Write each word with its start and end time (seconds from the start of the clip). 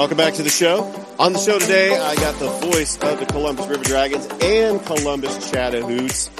Welcome 0.00 0.16
back 0.16 0.32
to 0.32 0.42
the 0.42 0.48
show. 0.48 0.84
On 1.18 1.34
the 1.34 1.38
show 1.38 1.58
today, 1.58 1.94
I 1.94 2.14
got 2.14 2.34
the 2.38 2.48
voice 2.48 2.96
of 3.02 3.20
the 3.20 3.26
Columbus 3.26 3.66
River 3.66 3.84
Dragons 3.84 4.26
and 4.42 4.82
Columbus 4.86 5.50
Chattahoots, 5.50 6.30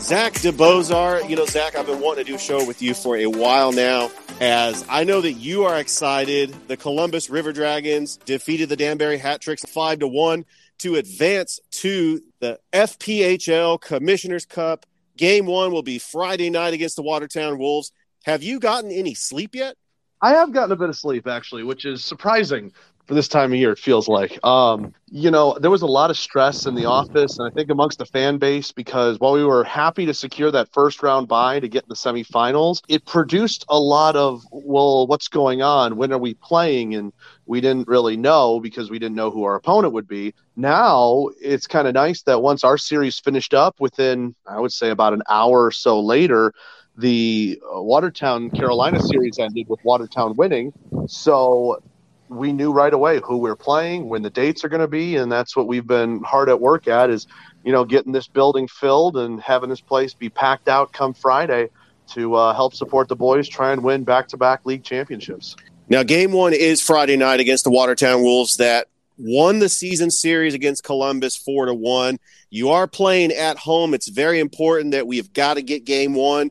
Zak 0.00 0.32
DeBeaussaert. 0.32 1.30
You 1.30 1.36
know, 1.36 1.46
Zak, 1.46 1.76
I've 1.76 1.86
been 1.86 2.00
wanting 2.00 2.24
to 2.24 2.30
do 2.32 2.34
a 2.34 2.40
show 2.40 2.66
with 2.66 2.82
you 2.82 2.92
for 2.92 3.16
a 3.16 3.26
while 3.26 3.70
now, 3.70 4.10
as 4.40 4.84
I 4.88 5.04
know 5.04 5.20
that 5.20 5.34
you 5.34 5.62
are 5.62 5.78
excited. 5.78 6.56
The 6.66 6.76
Columbus 6.76 7.30
River 7.30 7.52
Dragons 7.52 8.16
defeated 8.16 8.68
the 8.68 8.76
Danbury 8.76 9.18
Hat 9.18 9.40
Tricks 9.40 9.64
five 9.64 10.00
to 10.00 10.08
one 10.08 10.44
to 10.78 10.96
advance 10.96 11.60
to 11.70 12.20
the 12.40 12.58
FPHL 12.72 13.80
Commissioner's 13.80 14.44
Cup. 14.44 14.86
Game 15.16 15.46
one 15.46 15.70
will 15.70 15.84
be 15.84 16.00
Friday 16.00 16.50
night 16.50 16.74
against 16.74 16.96
the 16.96 17.02
Watertown 17.02 17.60
Wolves. 17.60 17.92
Have 18.24 18.42
you 18.42 18.58
gotten 18.58 18.90
any 18.90 19.14
sleep 19.14 19.54
yet? 19.54 19.76
I 20.20 20.30
have 20.30 20.52
gotten 20.52 20.72
a 20.72 20.76
bit 20.76 20.88
of 20.88 20.96
sleep 20.96 21.28
actually, 21.28 21.62
which 21.64 21.84
is 21.84 22.02
surprising 22.02 22.72
for 23.06 23.14
this 23.14 23.28
time 23.28 23.52
of 23.52 23.58
year. 23.58 23.72
It 23.72 23.78
feels 23.78 24.08
like, 24.08 24.38
um, 24.44 24.94
you 25.10 25.30
know, 25.30 25.58
there 25.60 25.70
was 25.70 25.82
a 25.82 25.86
lot 25.86 26.10
of 26.10 26.16
stress 26.16 26.66
in 26.66 26.74
the 26.74 26.86
office, 26.86 27.38
and 27.38 27.46
I 27.46 27.50
think 27.54 27.70
amongst 27.70 27.98
the 27.98 28.06
fan 28.06 28.38
base 28.38 28.72
because 28.72 29.18
while 29.20 29.32
we 29.32 29.44
were 29.44 29.64
happy 29.64 30.06
to 30.06 30.14
secure 30.14 30.50
that 30.50 30.72
first 30.72 31.02
round 31.02 31.28
bye 31.28 31.60
to 31.60 31.68
get 31.68 31.84
in 31.84 31.88
the 31.88 31.94
semifinals, 31.94 32.82
it 32.88 33.04
produced 33.04 33.64
a 33.68 33.78
lot 33.78 34.16
of 34.16 34.42
well, 34.50 35.06
what's 35.06 35.28
going 35.28 35.62
on? 35.62 35.96
When 35.96 36.12
are 36.12 36.18
we 36.18 36.34
playing? 36.34 36.94
And 36.94 37.12
we 37.46 37.60
didn't 37.60 37.88
really 37.88 38.16
know 38.16 38.60
because 38.60 38.90
we 38.90 38.98
didn't 38.98 39.16
know 39.16 39.30
who 39.30 39.44
our 39.44 39.54
opponent 39.54 39.92
would 39.92 40.08
be. 40.08 40.34
Now 40.56 41.28
it's 41.40 41.66
kind 41.66 41.86
of 41.86 41.94
nice 41.94 42.22
that 42.22 42.40
once 42.40 42.64
our 42.64 42.78
series 42.78 43.18
finished 43.18 43.54
up, 43.54 43.80
within 43.80 44.34
I 44.46 44.60
would 44.60 44.72
say 44.72 44.90
about 44.90 45.12
an 45.12 45.22
hour 45.28 45.64
or 45.66 45.70
so 45.70 46.00
later 46.00 46.52
the 46.96 47.60
uh, 47.74 47.82
Watertown 47.82 48.50
Carolina 48.50 49.00
series 49.00 49.38
ended 49.38 49.66
with 49.68 49.80
Watertown 49.84 50.34
winning. 50.36 50.72
So 51.08 51.82
we 52.34 52.52
knew 52.52 52.72
right 52.72 52.92
away 52.92 53.20
who 53.24 53.38
we 53.38 53.48
are 53.48 53.56
playing, 53.56 54.08
when 54.08 54.22
the 54.22 54.30
dates 54.30 54.64
are 54.64 54.68
going 54.68 54.80
to 54.80 54.88
be, 54.88 55.16
and 55.16 55.30
that's 55.30 55.56
what 55.56 55.66
we've 55.66 55.86
been 55.86 56.22
hard 56.22 56.48
at 56.48 56.60
work 56.60 56.88
at 56.88 57.10
is, 57.10 57.26
you 57.64 57.72
know, 57.72 57.84
getting 57.84 58.12
this 58.12 58.26
building 58.26 58.68
filled 58.68 59.16
and 59.16 59.40
having 59.40 59.70
this 59.70 59.80
place 59.80 60.14
be 60.14 60.28
packed 60.28 60.68
out 60.68 60.92
come 60.92 61.14
Friday 61.14 61.68
to 62.08 62.34
uh, 62.34 62.52
help 62.54 62.74
support 62.74 63.08
the 63.08 63.16
boys 63.16 63.48
try 63.48 63.72
and 63.72 63.82
win 63.82 64.04
back-to-back 64.04 64.66
league 64.66 64.84
championships. 64.84 65.56
Now, 65.88 66.02
game 66.02 66.32
one 66.32 66.52
is 66.52 66.80
Friday 66.80 67.16
night 67.16 67.40
against 67.40 67.64
the 67.64 67.70
Watertown 67.70 68.22
Wolves 68.22 68.56
that 68.56 68.88
won 69.16 69.58
the 69.58 69.68
season 69.68 70.10
series 70.10 70.54
against 70.54 70.82
Columbus 70.82 71.36
four 71.36 71.66
to 71.66 71.74
one. 71.74 72.18
You 72.50 72.70
are 72.70 72.86
playing 72.86 73.32
at 73.32 73.56
home. 73.58 73.94
It's 73.94 74.08
very 74.08 74.40
important 74.40 74.92
that 74.92 75.06
we 75.06 75.18
have 75.18 75.32
got 75.32 75.54
to 75.54 75.62
get 75.62 75.84
game 75.84 76.14
one. 76.14 76.50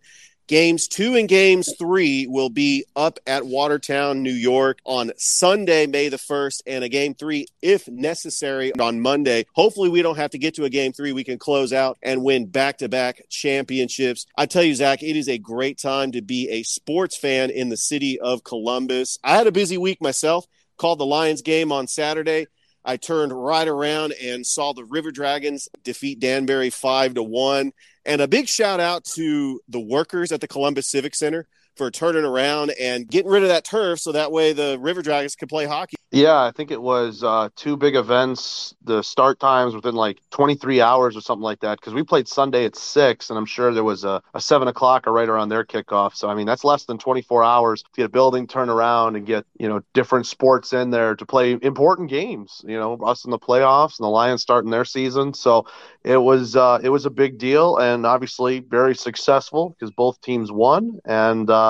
Games 0.53 0.87
two 0.87 1.15
and 1.15 1.27
games 1.27 1.73
three 1.79 2.27
will 2.27 2.51
be 2.51 2.85
up 2.95 3.17
at 3.25 3.43
Watertown, 3.43 4.21
New 4.21 4.29
York 4.29 4.77
on 4.85 5.11
Sunday, 5.17 5.87
May 5.87 6.09
the 6.09 6.17
1st, 6.17 6.61
and 6.67 6.83
a 6.83 6.89
game 6.89 7.15
three, 7.15 7.47
if 7.63 7.87
necessary, 7.87 8.71
on 8.79 9.01
Monday. 9.01 9.47
Hopefully, 9.55 9.89
we 9.89 10.03
don't 10.03 10.17
have 10.17 10.29
to 10.29 10.37
get 10.37 10.53
to 10.53 10.65
a 10.65 10.69
game 10.69 10.93
three. 10.93 11.11
We 11.11 11.23
can 11.23 11.39
close 11.39 11.73
out 11.73 11.97
and 12.03 12.23
win 12.23 12.45
back 12.45 12.77
to 12.77 12.87
back 12.87 13.23
championships. 13.29 14.27
I 14.37 14.45
tell 14.45 14.61
you, 14.61 14.75
Zak, 14.75 15.01
it 15.01 15.17
is 15.17 15.27
a 15.27 15.39
great 15.39 15.79
time 15.79 16.11
to 16.11 16.21
be 16.21 16.47
a 16.51 16.61
sports 16.61 17.17
fan 17.17 17.49
in 17.49 17.69
the 17.69 17.75
city 17.75 18.19
of 18.19 18.43
Columbus. 18.43 19.17
I 19.23 19.35
had 19.35 19.47
a 19.47 19.51
busy 19.51 19.79
week 19.79 20.03
myself, 20.03 20.45
called 20.77 20.99
the 20.99 21.05
Lions 21.07 21.41
game 21.41 21.71
on 21.71 21.87
Saturday. 21.87 22.45
I 22.85 22.97
turned 22.97 23.31
right 23.31 23.67
around 23.67 24.13
and 24.21 24.45
saw 24.45 24.73
the 24.73 24.83
River 24.83 25.11
Dragons 25.11 25.69
defeat 25.83 26.19
Danbury 26.19 26.69
five 26.69 27.13
to 27.13 27.23
one. 27.23 27.71
And 28.05 28.21
a 28.21 28.27
big 28.27 28.47
shout 28.47 28.79
out 28.79 29.05
to 29.15 29.61
the 29.69 29.79
workers 29.79 30.31
at 30.31 30.41
the 30.41 30.47
Columbus 30.47 30.91
Civic 30.91 31.15
Center 31.15 31.47
for 31.75 31.89
turning 31.91 32.23
around 32.23 32.71
and 32.79 33.07
getting 33.07 33.31
rid 33.31 33.43
of 33.43 33.49
that 33.49 33.65
turf 33.65 33.99
so 33.99 34.11
that 34.11 34.31
way 34.31 34.53
the 34.53 34.77
River 34.79 35.01
Dragons 35.01 35.35
could 35.35 35.49
play 35.49 35.65
hockey. 35.65 35.95
Yeah, 36.13 36.43
I 36.43 36.51
think 36.51 36.69
it 36.69 36.79
was 36.79 37.23
uh, 37.23 37.49
two 37.55 37.75
big 37.75 37.95
events. 37.95 38.75
The 38.83 39.01
start 39.01 39.39
times 39.39 39.73
within 39.73 39.95
like 39.95 40.19
23 40.29 40.79
hours 40.79 41.17
or 41.17 41.21
something 41.21 41.41
like 41.41 41.61
that. 41.61 41.79
Because 41.79 41.95
we 41.95 42.03
played 42.03 42.27
Sunday 42.27 42.65
at 42.65 42.75
six, 42.75 43.31
and 43.31 43.39
I'm 43.39 43.47
sure 43.47 43.73
there 43.73 43.83
was 43.83 44.03
a, 44.03 44.21
a 44.35 44.39
seven 44.39 44.67
o'clock 44.67 45.07
or 45.07 45.11
right 45.11 45.27
around 45.27 45.49
their 45.49 45.65
kickoff. 45.65 46.13
So 46.13 46.29
I 46.29 46.35
mean, 46.35 46.45
that's 46.45 46.63
less 46.63 46.85
than 46.85 46.99
24 46.99 47.43
hours 47.43 47.81
to 47.81 47.89
get 47.95 48.05
a 48.05 48.09
building 48.09 48.45
turned 48.45 48.69
around 48.69 49.15
and 49.15 49.25
get 49.25 49.45
you 49.57 49.67
know 49.67 49.81
different 49.95 50.27
sports 50.27 50.71
in 50.71 50.91
there 50.91 51.15
to 51.15 51.25
play 51.25 51.57
important 51.63 52.11
games. 52.11 52.63
You 52.67 52.77
know, 52.77 52.95
us 52.97 53.25
in 53.25 53.31
the 53.31 53.39
playoffs 53.39 53.97
and 53.97 54.05
the 54.05 54.09
Lions 54.09 54.43
starting 54.43 54.69
their 54.69 54.85
season. 54.85 55.33
So 55.33 55.65
it 56.03 56.17
was 56.17 56.55
uh, 56.55 56.79
it 56.83 56.89
was 56.89 57.07
a 57.07 57.09
big 57.09 57.39
deal, 57.39 57.77
and 57.77 58.05
obviously 58.05 58.59
very 58.59 58.93
successful 58.93 59.69
because 59.71 59.89
both 59.89 60.21
teams 60.21 60.51
won. 60.51 60.99
And 61.05 61.49
uh, 61.49 61.62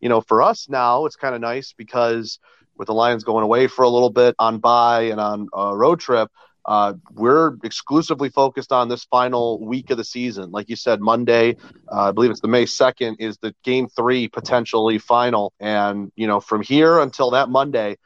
you 0.00 0.08
know, 0.08 0.20
for 0.20 0.42
us 0.42 0.68
now, 0.68 1.06
it's 1.06 1.16
kind 1.16 1.34
of 1.34 1.40
nice 1.40 1.74
because 1.76 2.38
with 2.76 2.86
the 2.86 2.94
Lions 2.94 3.24
going 3.24 3.44
away 3.44 3.66
for 3.66 3.82
a 3.84 3.88
little 3.88 4.10
bit 4.10 4.34
on 4.38 4.58
bye 4.58 5.02
and 5.02 5.20
on 5.20 5.48
a 5.52 5.76
road 5.76 6.00
trip, 6.00 6.30
uh, 6.64 6.92
we're 7.14 7.56
exclusively 7.64 8.28
focused 8.28 8.72
on 8.72 8.88
this 8.88 9.04
final 9.04 9.58
week 9.64 9.90
of 9.90 9.96
the 9.96 10.04
season. 10.04 10.50
Like 10.50 10.68
you 10.68 10.76
said, 10.76 11.00
Monday, 11.00 11.56
uh, 11.90 12.08
I 12.08 12.12
believe 12.12 12.30
it's 12.30 12.40
the 12.40 12.48
May 12.48 12.64
2nd, 12.64 13.16
is 13.18 13.38
the 13.38 13.54
game 13.64 13.88
three 13.88 14.28
potentially 14.28 14.98
final. 14.98 15.54
And, 15.58 16.12
you 16.14 16.26
know, 16.26 16.40
from 16.40 16.60
here 16.60 16.98
until 16.98 17.30
that 17.30 17.48
Monday, 17.48 17.96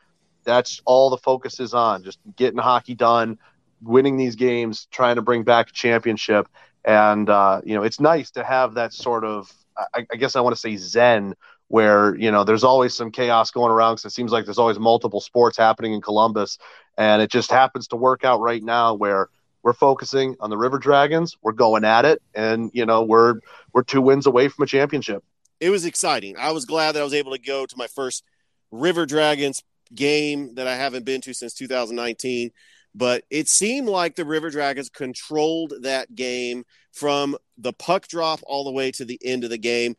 that's 0.44 0.80
all 0.84 1.10
the 1.10 1.16
focus 1.18 1.58
is 1.58 1.74
on 1.74 2.04
just 2.04 2.20
getting 2.36 2.58
hockey 2.58 2.94
done, 2.94 3.38
winning 3.82 4.16
these 4.16 4.36
games, 4.36 4.86
trying 4.92 5.16
to 5.16 5.22
bring 5.22 5.42
back 5.42 5.70
a 5.70 5.72
championship. 5.72 6.46
And, 6.84 7.28
uh, 7.28 7.62
you 7.64 7.74
know, 7.74 7.82
it's 7.82 8.00
nice 8.00 8.30
to 8.32 8.44
have 8.44 8.74
that 8.74 8.92
sort 8.92 9.24
of, 9.24 9.52
I, 9.94 10.06
I 10.12 10.16
guess 10.16 10.36
I 10.36 10.40
want 10.40 10.54
to 10.54 10.60
say 10.60 10.76
zen 10.76 11.34
where 11.68 12.14
you 12.16 12.30
know 12.30 12.44
there's 12.44 12.64
always 12.64 12.94
some 12.94 13.10
chaos 13.10 13.50
going 13.50 13.72
around 13.72 13.94
because 13.94 14.12
it 14.12 14.14
seems 14.14 14.30
like 14.30 14.44
there's 14.44 14.58
always 14.58 14.78
multiple 14.78 15.20
sports 15.20 15.56
happening 15.56 15.94
in 15.94 16.00
Columbus, 16.00 16.58
and 16.98 17.22
it 17.22 17.30
just 17.30 17.50
happens 17.50 17.88
to 17.88 17.96
work 17.96 18.24
out 18.24 18.40
right 18.40 18.62
now 18.62 18.94
where 18.94 19.28
we're 19.62 19.72
focusing 19.72 20.36
on 20.40 20.50
the 20.50 20.56
River 20.58 20.78
Dragons, 20.78 21.36
we're 21.40 21.52
going 21.52 21.84
at 21.84 22.04
it, 22.04 22.20
and 22.34 22.70
you 22.74 22.84
know 22.84 23.02
we're 23.02 23.36
we're 23.72 23.84
two 23.84 24.02
wins 24.02 24.26
away 24.26 24.48
from 24.48 24.64
a 24.64 24.66
championship. 24.66 25.24
It 25.60 25.70
was 25.70 25.84
exciting. 25.84 26.36
I 26.36 26.50
was 26.50 26.64
glad 26.64 26.92
that 26.92 27.00
I 27.00 27.04
was 27.04 27.14
able 27.14 27.32
to 27.32 27.38
go 27.38 27.66
to 27.66 27.76
my 27.76 27.86
first 27.86 28.24
River 28.70 29.06
Dragons 29.06 29.62
game 29.94 30.54
that 30.56 30.66
I 30.66 30.76
haven't 30.76 31.04
been 31.04 31.20
to 31.22 31.34
since 31.34 31.54
2019. 31.54 32.50
But 32.94 33.24
it 33.30 33.48
seemed 33.48 33.88
like 33.88 34.16
the 34.16 34.24
River 34.24 34.50
Dragons 34.50 34.90
controlled 34.90 35.72
that 35.82 36.14
game 36.14 36.64
from 36.92 37.36
the 37.56 37.72
puck 37.72 38.06
drop 38.06 38.40
all 38.44 38.64
the 38.64 38.72
way 38.72 38.90
to 38.92 39.04
the 39.04 39.18
end 39.24 39.44
of 39.44 39.50
the 39.50 39.58
game 39.58 39.96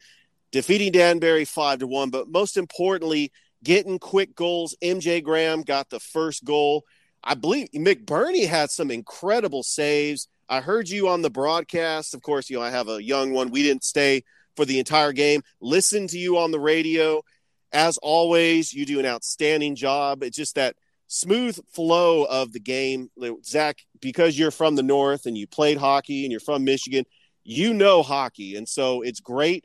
defeating 0.53 0.91
Danbury 0.91 1.43
five 1.43 1.79
to 1.79 1.87
one, 1.87 2.11
but 2.11 2.29
most 2.29 2.55
importantly, 2.55 3.33
getting 3.63 3.99
quick 3.99 4.35
goals. 4.35 4.75
MJ 4.81 5.21
Graham 5.21 5.63
got 5.63 5.89
the 5.89 5.99
first 5.99 6.45
goal. 6.45 6.85
I 7.23 7.33
believe 7.33 7.69
McBurney 7.71 8.47
had 8.47 8.69
some 8.69 8.91
incredible 8.91 9.63
saves. 9.63 10.27
I 10.47 10.61
heard 10.61 10.87
you 10.89 11.09
on 11.09 11.23
the 11.23 11.29
broadcast. 11.31 12.13
Of 12.13 12.21
course, 12.21 12.49
you 12.49 12.57
know, 12.57 12.63
I 12.63 12.69
have 12.69 12.87
a 12.87 13.03
young 13.03 13.33
one. 13.33 13.49
We 13.49 13.63
didn't 13.63 13.83
stay 13.83 14.23
for 14.55 14.63
the 14.63 14.77
entire 14.77 15.11
game. 15.11 15.41
Listen 15.59 16.07
to 16.07 16.17
you 16.19 16.37
on 16.37 16.51
the 16.51 16.59
radio. 16.59 17.23
As 17.71 17.97
always, 17.97 18.71
you 18.71 18.85
do 18.85 18.99
an 18.99 19.05
outstanding 19.07 19.75
job. 19.75 20.21
It's 20.21 20.37
just 20.37 20.55
that 20.55 20.75
smooth 21.13 21.59
flow 21.71 22.23
of 22.23 22.51
the 22.53 22.59
game. 22.59 23.09
Zak, 23.45 23.83
because 24.01 24.37
you're 24.37 24.51
from 24.51 24.75
the 24.75 24.83
North 24.83 25.27
and 25.27 25.37
you 25.37 25.45
played 25.45 25.77
hockey 25.77 26.25
and 26.25 26.31
you're 26.31 26.39
from 26.39 26.63
Michigan, 26.63 27.05
you 27.43 27.73
know 27.73 28.01
hockey. 28.01 28.55
And 28.55 28.67
so 28.67 29.03
it's 29.03 29.19
great 29.19 29.63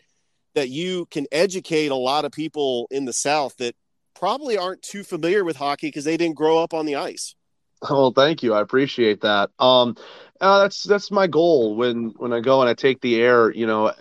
that 0.55 0.69
you 0.69 1.07
can 1.07 1.27
educate 1.33 1.91
a 1.91 1.97
lot 1.97 2.27
of 2.27 2.33
people 2.33 2.87
in 2.91 3.07
the 3.07 3.13
South 3.15 3.57
that 3.57 3.75
probably 4.15 4.59
aren't 4.59 4.83
too 4.83 5.03
familiar 5.03 5.43
with 5.43 5.57
hockey 5.57 5.89
because 5.89 6.05
they 6.05 6.19
didn't 6.19 6.37
grow 6.37 6.59
up 6.59 6.75
on 6.75 6.85
the 6.85 6.97
ice. 6.97 7.35
Oh, 7.89 8.11
thank 8.11 8.43
you. 8.43 8.53
I 8.53 8.61
appreciate 8.61 9.23
that. 9.23 9.51
Um, 9.59 9.97
uh, 10.41 10.63
that's 10.63 10.83
that's 10.83 11.11
my 11.11 11.29
goal 11.29 11.77
when 11.77 12.13
when 12.17 12.33
I 12.33 12.41
go 12.41 12.61
and 12.61 12.69
I 12.69 12.75
take 12.75 13.01
the 13.01 13.21
air. 13.21 13.53
You 13.53 13.67
know, 13.67 13.93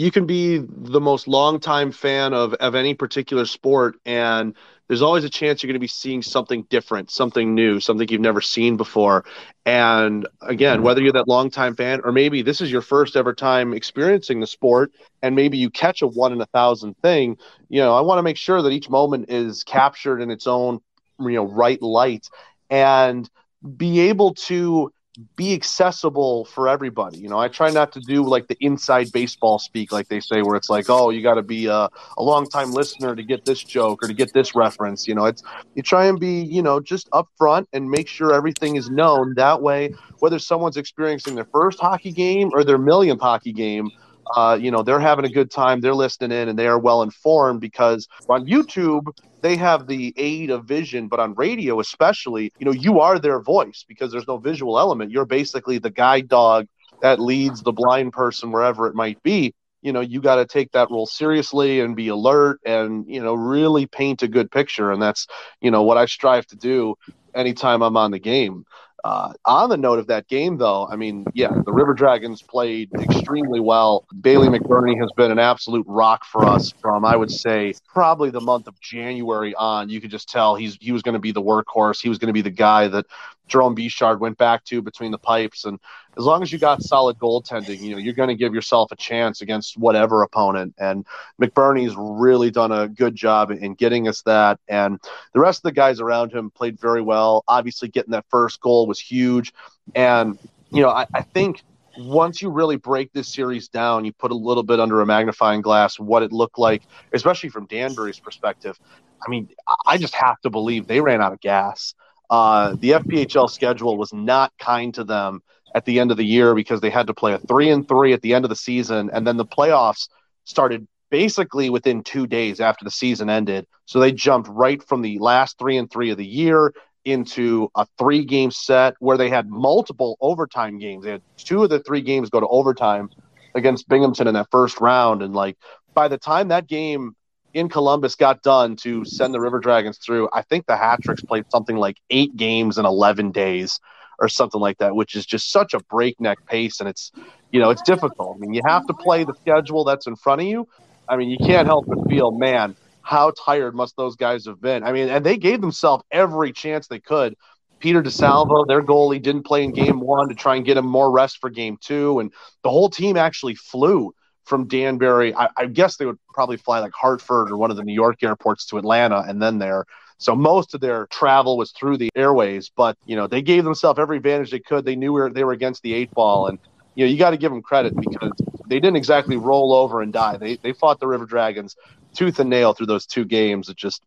you 0.00 0.10
can 0.10 0.24
be 0.24 0.56
the 0.56 0.98
most 0.98 1.28
longtime 1.28 1.92
fan 1.92 2.32
of, 2.32 2.54
of 2.54 2.74
any 2.74 2.94
particular 2.94 3.44
sport, 3.44 3.96
and 4.06 4.54
there's 4.88 5.02
always 5.02 5.24
a 5.24 5.28
chance 5.28 5.62
you're 5.62 5.68
going 5.68 5.74
to 5.74 5.78
be 5.78 5.86
seeing 5.86 6.22
something 6.22 6.62
different, 6.70 7.10
something 7.10 7.54
new, 7.54 7.80
something 7.80 8.08
you've 8.08 8.22
never 8.22 8.40
seen 8.40 8.78
before. 8.78 9.26
And 9.66 10.26
again, 10.40 10.82
whether 10.82 11.02
you're 11.02 11.12
that 11.12 11.28
longtime 11.28 11.76
fan 11.76 12.00
or 12.02 12.12
maybe 12.12 12.40
this 12.40 12.62
is 12.62 12.72
your 12.72 12.80
first 12.80 13.14
ever 13.14 13.34
time 13.34 13.74
experiencing 13.74 14.40
the 14.40 14.46
sport, 14.46 14.90
and 15.20 15.36
maybe 15.36 15.58
you 15.58 15.68
catch 15.68 16.00
a 16.00 16.06
one 16.06 16.32
in 16.32 16.40
a 16.40 16.46
thousand 16.46 16.96
thing, 17.02 17.36
you 17.68 17.82
know, 17.82 17.94
I 17.94 18.00
want 18.00 18.20
to 18.20 18.22
make 18.22 18.38
sure 18.38 18.62
that 18.62 18.72
each 18.72 18.88
moment 18.88 19.28
is 19.28 19.64
captured 19.64 20.22
in 20.22 20.30
its 20.30 20.46
own, 20.46 20.80
you 21.20 21.32
know, 21.32 21.44
right 21.44 21.80
light, 21.82 22.26
and 22.70 23.28
be 23.76 24.00
able 24.00 24.32
to 24.32 24.90
be 25.36 25.54
accessible 25.54 26.44
for 26.44 26.68
everybody. 26.68 27.18
You 27.18 27.28
know, 27.28 27.38
I 27.38 27.48
try 27.48 27.70
not 27.70 27.92
to 27.92 28.00
do 28.00 28.22
like 28.22 28.46
the 28.46 28.56
inside 28.60 29.10
baseball 29.12 29.58
speak, 29.58 29.90
like 29.90 30.08
they 30.08 30.20
say, 30.20 30.42
where 30.42 30.56
it's 30.56 30.70
like, 30.70 30.86
oh, 30.88 31.10
you 31.10 31.22
got 31.22 31.34
to 31.34 31.42
be 31.42 31.66
a, 31.66 31.88
a 32.16 32.22
long 32.22 32.48
time 32.48 32.72
listener 32.72 33.16
to 33.16 33.22
get 33.22 33.44
this 33.44 33.62
joke 33.62 34.04
or 34.04 34.08
to 34.08 34.14
get 34.14 34.32
this 34.32 34.54
reference. 34.54 35.08
You 35.08 35.16
know, 35.16 35.24
it's 35.24 35.42
you 35.74 35.82
try 35.82 36.06
and 36.06 36.18
be, 36.20 36.42
you 36.42 36.62
know, 36.62 36.80
just 36.80 37.10
upfront 37.10 37.66
and 37.72 37.90
make 37.90 38.06
sure 38.08 38.32
everything 38.32 38.76
is 38.76 38.88
known. 38.88 39.34
That 39.34 39.60
way, 39.60 39.94
whether 40.20 40.38
someone's 40.38 40.76
experiencing 40.76 41.34
their 41.34 41.48
first 41.52 41.80
hockey 41.80 42.12
game 42.12 42.50
or 42.52 42.62
their 42.62 42.78
millionth 42.78 43.20
hockey 43.20 43.52
game, 43.52 43.90
uh, 44.36 44.58
you 44.60 44.70
know, 44.70 44.82
they're 44.82 45.00
having 45.00 45.24
a 45.24 45.30
good 45.30 45.50
time, 45.50 45.80
they're 45.80 45.94
listening 45.94 46.32
in, 46.32 46.48
and 46.48 46.58
they 46.58 46.66
are 46.66 46.78
well 46.78 47.02
informed 47.02 47.60
because 47.60 48.06
on 48.28 48.46
YouTube, 48.46 49.06
they 49.42 49.56
have 49.56 49.86
the 49.86 50.12
aid 50.16 50.50
of 50.50 50.64
vision, 50.66 51.08
but 51.08 51.18
on 51.20 51.34
radio, 51.34 51.80
especially, 51.80 52.52
you 52.58 52.66
know, 52.66 52.72
you 52.72 53.00
are 53.00 53.18
their 53.18 53.40
voice 53.40 53.84
because 53.88 54.12
there's 54.12 54.28
no 54.28 54.38
visual 54.38 54.78
element. 54.78 55.10
You're 55.10 55.26
basically 55.26 55.78
the 55.78 55.90
guide 55.90 56.28
dog 56.28 56.66
that 57.02 57.18
leads 57.18 57.62
the 57.62 57.72
blind 57.72 58.12
person 58.12 58.52
wherever 58.52 58.86
it 58.86 58.94
might 58.94 59.22
be. 59.22 59.54
You 59.82 59.92
know, 59.92 60.00
you 60.00 60.20
got 60.20 60.36
to 60.36 60.44
take 60.44 60.72
that 60.72 60.90
role 60.90 61.06
seriously 61.06 61.80
and 61.80 61.96
be 61.96 62.08
alert 62.08 62.60
and, 62.66 63.06
you 63.08 63.22
know, 63.22 63.32
really 63.32 63.86
paint 63.86 64.22
a 64.22 64.28
good 64.28 64.50
picture. 64.50 64.92
And 64.92 65.00
that's, 65.00 65.26
you 65.62 65.70
know, 65.70 65.82
what 65.82 65.96
I 65.96 66.04
strive 66.04 66.46
to 66.48 66.56
do 66.56 66.96
anytime 67.34 67.80
I'm 67.82 67.96
on 67.96 68.10
the 68.10 68.18
game. 68.18 68.64
Uh, 69.04 69.32
on 69.44 69.68
the 69.70 69.76
note 69.76 69.98
of 69.98 70.06
that 70.08 70.28
game, 70.28 70.58
though, 70.58 70.86
I 70.88 70.96
mean, 70.96 71.24
yeah, 71.34 71.52
the 71.64 71.72
River 71.72 71.94
Dragons 71.94 72.42
played 72.42 72.90
extremely 72.94 73.60
well. 73.60 74.06
Bailey 74.20 74.48
McBurney 74.48 74.98
has 75.00 75.10
been 75.16 75.30
an 75.30 75.38
absolute 75.38 75.86
rock 75.88 76.24
for 76.24 76.44
us 76.44 76.72
from, 76.80 77.04
I 77.04 77.16
would 77.16 77.30
say, 77.30 77.74
probably 77.88 78.30
the 78.30 78.40
month 78.40 78.66
of 78.66 78.78
January 78.80 79.54
on. 79.54 79.88
You 79.88 80.00
could 80.00 80.10
just 80.10 80.28
tell 80.28 80.54
he's 80.54 80.76
he 80.80 80.92
was 80.92 81.02
going 81.02 81.14
to 81.14 81.20
be 81.20 81.32
the 81.32 81.42
workhorse. 81.42 82.00
He 82.00 82.08
was 82.08 82.18
going 82.18 82.28
to 82.28 82.32
be 82.32 82.42
the 82.42 82.50
guy 82.50 82.88
that 82.88 83.06
Jerome 83.50 83.76
Bechard 83.76 84.20
went 84.20 84.38
back 84.38 84.64
to 84.66 84.80
between 84.80 85.10
the 85.10 85.18
pipes. 85.18 85.64
And 85.64 85.78
as 86.16 86.24
long 86.24 86.42
as 86.42 86.52
you 86.52 86.58
got 86.58 86.82
solid 86.82 87.18
goaltending, 87.18 87.80
you 87.80 87.92
know, 87.92 87.98
you're 87.98 88.14
going 88.14 88.28
to 88.28 88.34
give 88.34 88.54
yourself 88.54 88.92
a 88.92 88.96
chance 88.96 89.42
against 89.42 89.76
whatever 89.76 90.22
opponent. 90.22 90.74
And 90.78 91.04
McBurney's 91.40 91.94
really 91.96 92.50
done 92.50 92.72
a 92.72 92.88
good 92.88 93.14
job 93.14 93.50
in 93.50 93.74
getting 93.74 94.08
us 94.08 94.22
that. 94.22 94.58
And 94.68 94.98
the 95.34 95.40
rest 95.40 95.58
of 95.58 95.62
the 95.64 95.72
guys 95.72 96.00
around 96.00 96.32
him 96.32 96.50
played 96.50 96.80
very 96.80 97.02
well. 97.02 97.44
Obviously, 97.46 97.88
getting 97.88 98.12
that 98.12 98.24
first 98.30 98.60
goal 98.60 98.86
was 98.86 99.00
huge. 99.00 99.52
And, 99.94 100.38
you 100.70 100.82
know, 100.82 100.90
I, 100.90 101.06
I 101.12 101.22
think 101.22 101.62
once 101.98 102.40
you 102.40 102.50
really 102.50 102.76
break 102.76 103.12
this 103.12 103.28
series 103.28 103.68
down, 103.68 104.04
you 104.04 104.12
put 104.12 104.30
a 104.30 104.34
little 104.36 104.62
bit 104.62 104.80
under 104.80 105.00
a 105.00 105.06
magnifying 105.06 105.60
glass 105.60 105.98
what 105.98 106.22
it 106.22 106.32
looked 106.32 106.58
like, 106.58 106.82
especially 107.12 107.48
from 107.48 107.66
Danbury's 107.66 108.20
perspective. 108.20 108.78
I 109.24 109.28
mean, 109.28 109.48
I 109.86 109.98
just 109.98 110.14
have 110.14 110.40
to 110.42 110.50
believe 110.50 110.86
they 110.86 111.00
ran 111.00 111.20
out 111.20 111.32
of 111.32 111.40
gas. 111.40 111.94
Uh, 112.30 112.76
the 112.78 112.92
FPHL 112.92 113.50
schedule 113.50 113.98
was 113.98 114.12
not 114.12 114.52
kind 114.58 114.94
to 114.94 115.04
them 115.04 115.42
at 115.74 115.84
the 115.84 116.00
end 116.00 116.10
of 116.10 116.16
the 116.16 116.24
year 116.24 116.54
because 116.54 116.80
they 116.80 116.90
had 116.90 117.08
to 117.08 117.14
play 117.14 117.32
a 117.32 117.38
three 117.38 117.70
and 117.70 117.86
three 117.88 118.12
at 118.12 118.22
the 118.22 118.34
end 118.34 118.44
of 118.44 118.48
the 118.48 118.56
season, 118.56 119.10
and 119.12 119.26
then 119.26 119.36
the 119.36 119.44
playoffs 119.44 120.08
started 120.44 120.86
basically 121.10 121.70
within 121.70 122.02
two 122.02 122.26
days 122.26 122.60
after 122.60 122.84
the 122.84 122.90
season 122.90 123.28
ended. 123.28 123.66
So 123.84 123.98
they 123.98 124.12
jumped 124.12 124.48
right 124.48 124.82
from 124.82 125.02
the 125.02 125.18
last 125.18 125.58
three 125.58 125.76
and 125.76 125.90
three 125.90 126.10
of 126.10 126.16
the 126.16 126.26
year 126.26 126.72
into 127.04 127.68
a 127.74 127.86
three 127.98 128.24
game 128.24 128.50
set 128.50 128.94
where 129.00 129.16
they 129.16 129.28
had 129.28 129.48
multiple 129.48 130.16
overtime 130.20 130.78
games. 130.78 131.04
They 131.04 131.12
had 131.12 131.22
two 131.36 131.64
of 131.64 131.70
the 131.70 131.80
three 131.80 132.02
games 132.02 132.30
go 132.30 132.40
to 132.40 132.46
overtime 132.46 133.10
against 133.54 133.88
Binghamton 133.88 134.28
in 134.28 134.34
that 134.34 134.48
first 134.50 134.80
round. 134.80 135.22
And 135.22 135.34
like 135.34 135.56
by 135.94 136.08
the 136.08 136.18
time 136.18 136.48
that 136.48 136.68
game 136.68 137.16
in 137.54 137.68
Columbus 137.68 138.14
got 138.14 138.42
done 138.42 138.76
to 138.76 139.04
send 139.04 139.34
the 139.34 139.40
River 139.40 139.58
Dragons 139.58 139.98
through, 139.98 140.28
I 140.32 140.42
think 140.42 140.66
the 140.66 140.76
Hat-Tricks 140.76 141.22
played 141.22 141.44
something 141.50 141.76
like 141.76 141.98
eight 142.10 142.36
games 142.36 142.78
in 142.78 142.86
11 142.86 143.32
days 143.32 143.80
or 144.18 144.28
something 144.28 144.60
like 144.60 144.78
that, 144.78 144.94
which 144.94 145.14
is 145.14 145.26
just 145.26 145.50
such 145.50 145.74
a 145.74 145.80
breakneck 145.80 146.44
pace. 146.46 146.80
And 146.80 146.88
it's, 146.88 147.10
you 147.50 147.58
know, 147.58 147.70
it's 147.70 147.82
difficult. 147.82 148.36
I 148.36 148.38
mean, 148.38 148.54
you 148.54 148.62
have 148.66 148.86
to 148.86 148.94
play 148.94 149.24
the 149.24 149.34
schedule 149.40 149.84
that's 149.84 150.06
in 150.06 150.14
front 150.14 150.42
of 150.42 150.46
you. 150.46 150.68
I 151.08 151.16
mean, 151.16 151.30
you 151.30 151.38
can't 151.38 151.66
help 151.66 151.86
but 151.86 152.08
feel, 152.08 152.30
man, 152.30 152.76
how 153.02 153.32
tired 153.44 153.74
must 153.74 153.96
those 153.96 154.16
guys 154.16 154.46
have 154.46 154.60
been? 154.60 154.84
I 154.84 154.92
mean, 154.92 155.08
and 155.08 155.24
they 155.24 155.36
gave 155.36 155.60
themselves 155.60 156.04
every 156.12 156.52
chance 156.52 156.86
they 156.86 157.00
could. 157.00 157.34
Peter 157.80 158.02
DeSalvo, 158.02 158.66
their 158.68 158.82
goalie, 158.82 159.20
didn't 159.20 159.44
play 159.44 159.64
in 159.64 159.72
game 159.72 160.00
one 160.00 160.28
to 160.28 160.34
try 160.34 160.54
and 160.56 160.66
get 160.66 160.76
him 160.76 160.86
more 160.86 161.10
rest 161.10 161.38
for 161.40 161.48
game 161.48 161.78
two. 161.80 162.20
And 162.20 162.30
the 162.62 162.70
whole 162.70 162.90
team 162.90 163.16
actually 163.16 163.54
flew 163.54 164.14
from 164.44 164.66
Danbury. 164.66 165.34
I, 165.34 165.48
I, 165.56 165.66
guess 165.66 165.96
they 165.96 166.06
would 166.06 166.18
probably 166.34 166.56
fly 166.56 166.80
like 166.80 166.92
Hartford 166.92 167.50
or 167.50 167.56
one 167.56 167.70
of 167.70 167.76
the 167.76 167.84
New 167.84 167.94
York 167.94 168.22
airports 168.22 168.66
to 168.66 168.78
Atlanta 168.78 169.24
and 169.26 169.40
then 169.40 169.58
there. 169.58 169.86
So 170.18 170.34
most 170.36 170.74
of 170.74 170.80
their 170.80 171.06
travel 171.06 171.56
was 171.56 171.72
through 171.72 171.96
the 171.96 172.10
airways, 172.14 172.70
but 172.74 172.96
you 173.06 173.16
know 173.16 173.26
they 173.26 173.40
gave 173.40 173.64
themselves 173.64 173.98
every 173.98 174.18
advantage 174.18 174.50
they 174.50 174.60
could. 174.60 174.84
They 174.84 174.96
knew 174.96 175.12
we 175.12 175.20
were, 175.22 175.30
they 175.30 175.44
were 175.44 175.52
against 175.52 175.82
the 175.82 175.94
eight 175.94 176.10
ball, 176.10 176.46
and 176.46 176.58
you 176.94 177.04
know 177.04 177.10
you 177.10 177.18
got 177.18 177.30
to 177.30 177.38
give 177.38 177.50
them 177.50 177.62
credit 177.62 177.96
because 177.96 178.32
they 178.66 178.80
didn't 178.80 178.96
exactly 178.96 179.38
roll 179.38 179.72
over 179.72 180.02
and 180.02 180.12
die. 180.12 180.36
They 180.36 180.56
they 180.56 180.74
fought 180.74 181.00
the 181.00 181.06
River 181.06 181.24
Dragons 181.24 181.74
tooth 182.14 182.38
and 182.38 182.50
nail 182.50 182.74
through 182.74 182.86
those 182.86 183.06
two 183.06 183.24
games. 183.24 183.70
It 183.70 183.76
just 183.76 184.02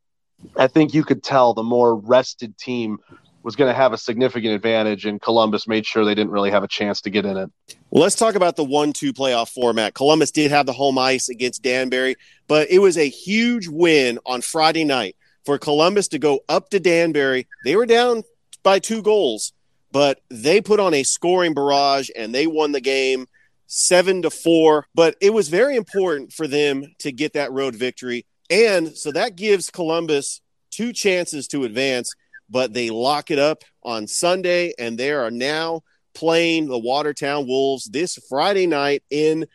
I 0.55 0.67
think 0.67 0.93
you 0.93 1.03
could 1.03 1.23
tell 1.23 1.53
the 1.53 1.63
more 1.63 1.95
rested 1.95 2.57
team 2.57 2.99
was 3.43 3.55
going 3.55 3.69
to 3.69 3.75
have 3.75 3.93
a 3.93 3.97
significant 3.97 4.53
advantage, 4.53 5.05
and 5.05 5.21
Columbus 5.21 5.67
made 5.67 5.85
sure 5.85 6.05
they 6.05 6.15
didn't 6.15 6.31
really 6.31 6.51
have 6.51 6.63
a 6.63 6.67
chance 6.67 7.01
to 7.01 7.09
get 7.09 7.25
in 7.25 7.37
it. 7.37 7.51
Well, 7.89 8.01
let's 8.01 8.15
talk 8.15 8.35
about 8.35 8.55
the 8.55 8.63
one-two 8.63 9.13
playoff 9.13 9.49
format. 9.49 9.93
Columbus 9.93 10.31
did 10.31 10.49
have 10.49 10.65
the 10.65 10.73
home 10.73 10.97
ice 10.97 11.29
against 11.29 11.61
Danbury, 11.61 12.15
but 12.47 12.71
it 12.71 12.79
was 12.79 12.97
a 12.97 13.09
huge 13.09 13.67
win 13.67 14.17
on 14.25 14.41
Friday 14.41 14.85
night 14.85 15.15
for 15.45 15.57
Columbus 15.57 16.07
to 16.09 16.19
go 16.19 16.39
up 16.47 16.69
to 16.69 16.79
Danbury. 16.79 17.47
They 17.65 17.75
were 17.75 17.85
down 17.85 18.23
by 18.63 18.79
two 18.79 19.01
goals, 19.01 19.51
but 19.91 20.21
they 20.29 20.61
put 20.61 20.79
on 20.79 20.93
a 20.93 21.03
scoring 21.03 21.53
barrage 21.53 22.09
and 22.15 22.33
they 22.33 22.47
won 22.47 22.71
the 22.71 22.81
game 22.81 23.27
seven 23.67 24.21
to 24.21 24.29
four. 24.29 24.87
But 24.95 25.17
it 25.19 25.33
was 25.33 25.49
very 25.49 25.75
important 25.75 26.31
for 26.31 26.47
them 26.47 26.85
to 26.99 27.11
get 27.11 27.33
that 27.33 27.51
road 27.51 27.75
victory. 27.75 28.25
And 28.49 28.95
so 28.97 29.11
that 29.11 29.35
gives 29.35 29.69
Columbus 29.69 30.41
two 30.71 30.93
chances 30.93 31.47
to 31.49 31.65
advance 31.65 32.13
but 32.53 32.71
they 32.71 32.91
lock 32.91 33.31
it 33.31 33.39
up 33.39 33.63
on 33.81 34.07
Sunday, 34.07 34.73
and 34.77 34.95
they 34.95 35.11
are 35.11 35.31
now 35.31 35.81
playing 36.13 36.67
the 36.67 36.77
Watertown 36.77 37.47
Wolves 37.47 37.85
this 37.85 38.17
Friday 38.29 38.67
night 38.67 39.01
in 39.09 39.47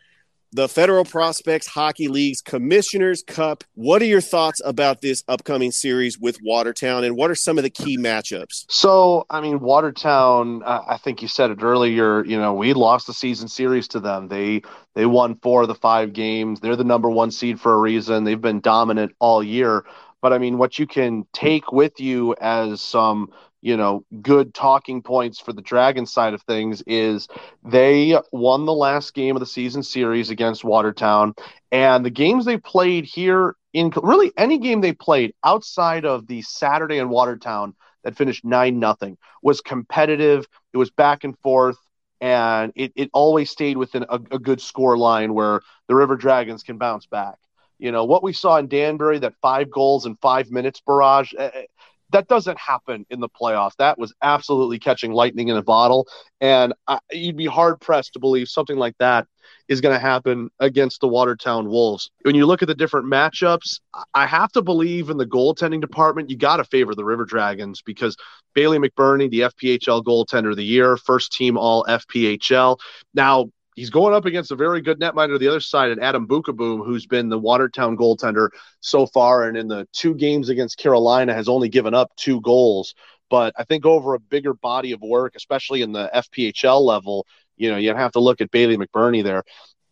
the 0.52 0.68
Federal 0.68 1.04
Prospects 1.04 1.66
Hockey 1.66 2.08
League's 2.08 2.40
Commissioner's 2.40 3.22
Cup. 3.22 3.62
What 3.74 4.00
are 4.02 4.06
your 4.06 4.22
thoughts 4.22 4.60
about 4.64 5.00
this 5.00 5.22
upcoming 5.28 5.70
series 5.70 6.18
with 6.18 6.38
Watertown, 6.42 7.04
and 7.04 7.16
what 7.16 7.30
are 7.30 7.36
some 7.36 7.56
of 7.56 7.64
the 7.64 7.70
key 7.70 7.96
matchups? 7.96 8.64
So, 8.68 9.26
I 9.30 9.40
mean, 9.42 9.60
Watertown. 9.60 10.62
Uh, 10.64 10.82
I 10.88 10.96
think 10.96 11.22
you 11.22 11.28
said 11.28 11.50
it 11.52 11.62
earlier. 11.62 12.24
You 12.24 12.38
know, 12.38 12.54
we 12.54 12.72
lost 12.72 13.06
the 13.06 13.14
season 13.14 13.46
series 13.46 13.86
to 13.88 14.00
them. 14.00 14.26
They 14.26 14.62
they 14.96 15.06
won 15.06 15.36
four 15.36 15.62
of 15.62 15.68
the 15.68 15.74
five 15.76 16.12
games. 16.12 16.58
They're 16.58 16.74
the 16.74 16.82
number 16.82 17.08
one 17.08 17.30
seed 17.30 17.60
for 17.60 17.74
a 17.74 17.78
reason. 17.78 18.24
They've 18.24 18.40
been 18.40 18.60
dominant 18.60 19.14
all 19.20 19.42
year. 19.42 19.84
But 20.20 20.32
I 20.32 20.38
mean, 20.38 20.58
what 20.58 20.78
you 20.78 20.86
can 20.86 21.26
take 21.32 21.72
with 21.72 22.00
you 22.00 22.34
as 22.40 22.80
some, 22.80 23.30
you 23.60 23.76
know, 23.76 24.04
good 24.20 24.54
talking 24.54 25.02
points 25.02 25.38
for 25.38 25.52
the 25.52 25.62
Dragon 25.62 26.06
side 26.06 26.34
of 26.34 26.42
things 26.42 26.82
is 26.86 27.28
they 27.64 28.18
won 28.32 28.64
the 28.66 28.72
last 28.72 29.14
game 29.14 29.36
of 29.36 29.40
the 29.40 29.46
season 29.46 29.82
series 29.82 30.30
against 30.30 30.64
Watertown. 30.64 31.34
And 31.70 32.04
the 32.04 32.10
games 32.10 32.44
they 32.44 32.56
played 32.56 33.04
here 33.04 33.54
in 33.72 33.92
really 34.02 34.32
any 34.36 34.58
game 34.58 34.80
they 34.80 34.92
played 34.92 35.34
outside 35.44 36.04
of 36.04 36.26
the 36.26 36.42
Saturday 36.42 36.98
in 36.98 37.08
Watertown 37.08 37.74
that 38.04 38.16
finished 38.16 38.44
9 38.44 38.78
nothing 38.78 39.18
was 39.42 39.60
competitive. 39.60 40.46
It 40.72 40.78
was 40.78 40.90
back 40.90 41.24
and 41.24 41.38
forth 41.38 41.78
and 42.20 42.72
it, 42.74 42.92
it 42.96 43.10
always 43.12 43.50
stayed 43.50 43.76
within 43.76 44.04
a, 44.08 44.16
a 44.32 44.38
good 44.38 44.60
score 44.60 44.96
line 44.96 45.34
where 45.34 45.60
the 45.86 45.94
River 45.94 46.16
Dragons 46.16 46.62
can 46.62 46.78
bounce 46.78 47.06
back. 47.06 47.36
You 47.78 47.92
know, 47.92 48.04
what 48.04 48.22
we 48.22 48.32
saw 48.32 48.56
in 48.56 48.68
Danbury, 48.68 49.18
that 49.20 49.34
five 49.40 49.70
goals 49.70 50.06
in 50.06 50.16
five 50.16 50.50
minutes 50.50 50.82
barrage, 50.84 51.32
eh, 51.38 51.50
eh, 51.52 51.62
that 52.10 52.26
doesn't 52.26 52.58
happen 52.58 53.04
in 53.10 53.20
the 53.20 53.28
playoffs. 53.28 53.76
That 53.78 53.98
was 53.98 54.14
absolutely 54.22 54.78
catching 54.78 55.12
lightning 55.12 55.48
in 55.48 55.56
a 55.56 55.62
bottle. 55.62 56.06
And 56.40 56.72
I, 56.86 56.98
you'd 57.12 57.36
be 57.36 57.46
hard 57.46 57.80
pressed 57.80 58.14
to 58.14 58.18
believe 58.18 58.48
something 58.48 58.76
like 58.76 58.96
that 58.98 59.26
is 59.68 59.80
going 59.80 59.94
to 59.94 60.00
happen 60.00 60.50
against 60.58 61.00
the 61.00 61.08
Watertown 61.08 61.68
Wolves. 61.68 62.10
When 62.22 62.34
you 62.34 62.46
look 62.46 62.62
at 62.62 62.68
the 62.68 62.74
different 62.74 63.06
matchups, 63.06 63.80
I 64.14 64.26
have 64.26 64.50
to 64.52 64.62
believe 64.62 65.10
in 65.10 65.18
the 65.18 65.26
goaltending 65.26 65.80
department, 65.80 66.30
you 66.30 66.36
got 66.36 66.56
to 66.56 66.64
favor 66.64 66.94
the 66.94 67.04
River 67.04 67.24
Dragons 67.24 67.82
because 67.82 68.16
Bailey 68.54 68.78
McBurney, 68.78 69.30
the 69.30 69.40
FPHL 69.40 70.02
goaltender 70.02 70.50
of 70.50 70.56
the 70.56 70.64
year, 70.64 70.96
first 70.96 71.32
team 71.32 71.58
all 71.58 71.84
FPHL. 71.84 72.78
Now, 73.14 73.50
he's 73.78 73.90
going 73.90 74.12
up 74.12 74.24
against 74.24 74.50
a 74.50 74.56
very 74.56 74.80
good 74.80 74.98
netminder 74.98 75.38
the 75.38 75.46
other 75.46 75.60
side, 75.60 75.90
and 75.90 76.02
Adam 76.02 76.26
Bukaboom, 76.26 76.84
who's 76.84 77.06
been 77.06 77.28
the 77.28 77.38
Watertown 77.38 77.96
goaltender 77.96 78.48
so 78.80 79.06
far, 79.06 79.44
and 79.44 79.56
in 79.56 79.68
the 79.68 79.86
two 79.92 80.14
games 80.14 80.48
against 80.48 80.78
Carolina 80.78 81.32
has 81.32 81.48
only 81.48 81.68
given 81.68 81.94
up 81.94 82.10
two 82.16 82.40
goals. 82.40 82.94
But 83.30 83.54
I 83.56 83.62
think 83.62 83.86
over 83.86 84.14
a 84.14 84.20
bigger 84.20 84.52
body 84.52 84.92
of 84.92 85.00
work, 85.00 85.34
especially 85.36 85.82
in 85.82 85.92
the 85.92 86.10
FPHL 86.12 86.80
level, 86.80 87.24
you 87.56 87.70
know, 87.70 87.76
you 87.76 87.94
have 87.94 88.12
to 88.12 88.20
look 88.20 88.40
at 88.40 88.50
Bailey 88.50 88.76
McBurney 88.76 89.22
there. 89.22 89.44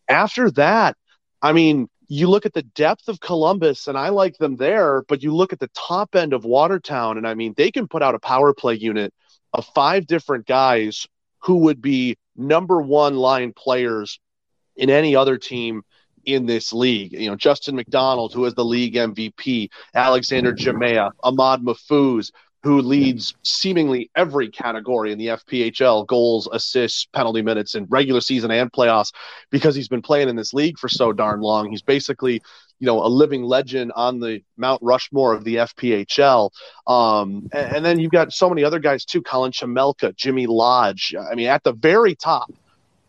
After 0.08 0.50
that, 0.52 0.96
I 1.40 1.52
mean, 1.52 1.88
you 2.08 2.28
look 2.28 2.44
at 2.44 2.54
the 2.54 2.62
depth 2.62 3.08
of 3.08 3.20
Columbus, 3.20 3.86
and 3.86 3.96
I 3.96 4.08
like 4.08 4.36
them 4.38 4.56
there, 4.56 5.02
but 5.08 5.22
you 5.22 5.32
look 5.32 5.52
at 5.52 5.60
the 5.60 5.70
top 5.74 6.16
end 6.16 6.32
of 6.32 6.44
Watertown, 6.44 7.18
and 7.18 7.26
I 7.26 7.34
mean, 7.34 7.54
they 7.56 7.70
can 7.70 7.86
put 7.86 8.02
out 8.02 8.16
a 8.16 8.20
power 8.20 8.52
play 8.52 8.74
unit 8.74 9.14
of 9.52 9.64
five 9.74 10.08
different 10.08 10.46
guys 10.46 11.06
who 11.40 11.58
would 11.58 11.80
be 11.80 12.16
number 12.36 12.80
one 12.80 13.16
line 13.16 13.52
players 13.52 14.20
in 14.76 14.90
any 14.90 15.16
other 15.16 15.38
team 15.38 15.82
in 16.24 16.44
this 16.44 16.72
league. 16.72 17.12
You 17.12 17.30
know, 17.30 17.36
Justin 17.36 17.76
McDonald, 17.76 18.34
who 18.34 18.44
is 18.44 18.54
the 18.54 18.64
league 18.64 18.94
MVP, 18.94 19.70
Alexander 19.94 20.52
Jamea, 20.52 21.12
Ahmad 21.22 21.62
Mahfouz, 21.62 22.32
who 22.62 22.80
leads 22.80 23.34
seemingly 23.42 24.10
every 24.16 24.48
category 24.48 25.12
in 25.12 25.18
the 25.18 25.28
FPHL 25.28 26.06
goals, 26.06 26.48
assists, 26.52 27.06
penalty 27.12 27.42
minutes 27.42 27.74
in 27.74 27.86
regular 27.88 28.20
season 28.20 28.50
and 28.50 28.72
playoffs 28.72 29.12
because 29.50 29.74
he's 29.74 29.88
been 29.88 30.02
playing 30.02 30.28
in 30.28 30.36
this 30.36 30.52
league 30.52 30.78
for 30.78 30.88
so 30.88 31.12
darn 31.12 31.40
long. 31.40 31.70
He's 31.70 31.82
basically, 31.82 32.42
you 32.80 32.86
know, 32.86 33.04
a 33.04 33.06
living 33.06 33.44
legend 33.44 33.92
on 33.94 34.18
the 34.18 34.42
Mount 34.56 34.82
Rushmore 34.82 35.32
of 35.32 35.44
the 35.44 35.56
FPHL. 35.56 36.50
Um, 36.86 37.48
and, 37.52 37.76
and, 37.76 37.84
then 37.84 38.00
you've 38.00 38.10
got 38.12 38.32
so 38.32 38.48
many 38.48 38.64
other 38.64 38.80
guys 38.80 39.04
too 39.04 39.22
Colin 39.22 39.52
Chamelka, 39.52 40.14
Jimmy 40.16 40.46
Lodge. 40.46 41.14
I 41.18 41.34
mean, 41.34 41.46
at 41.48 41.62
the 41.62 41.72
very 41.72 42.16
top, 42.16 42.50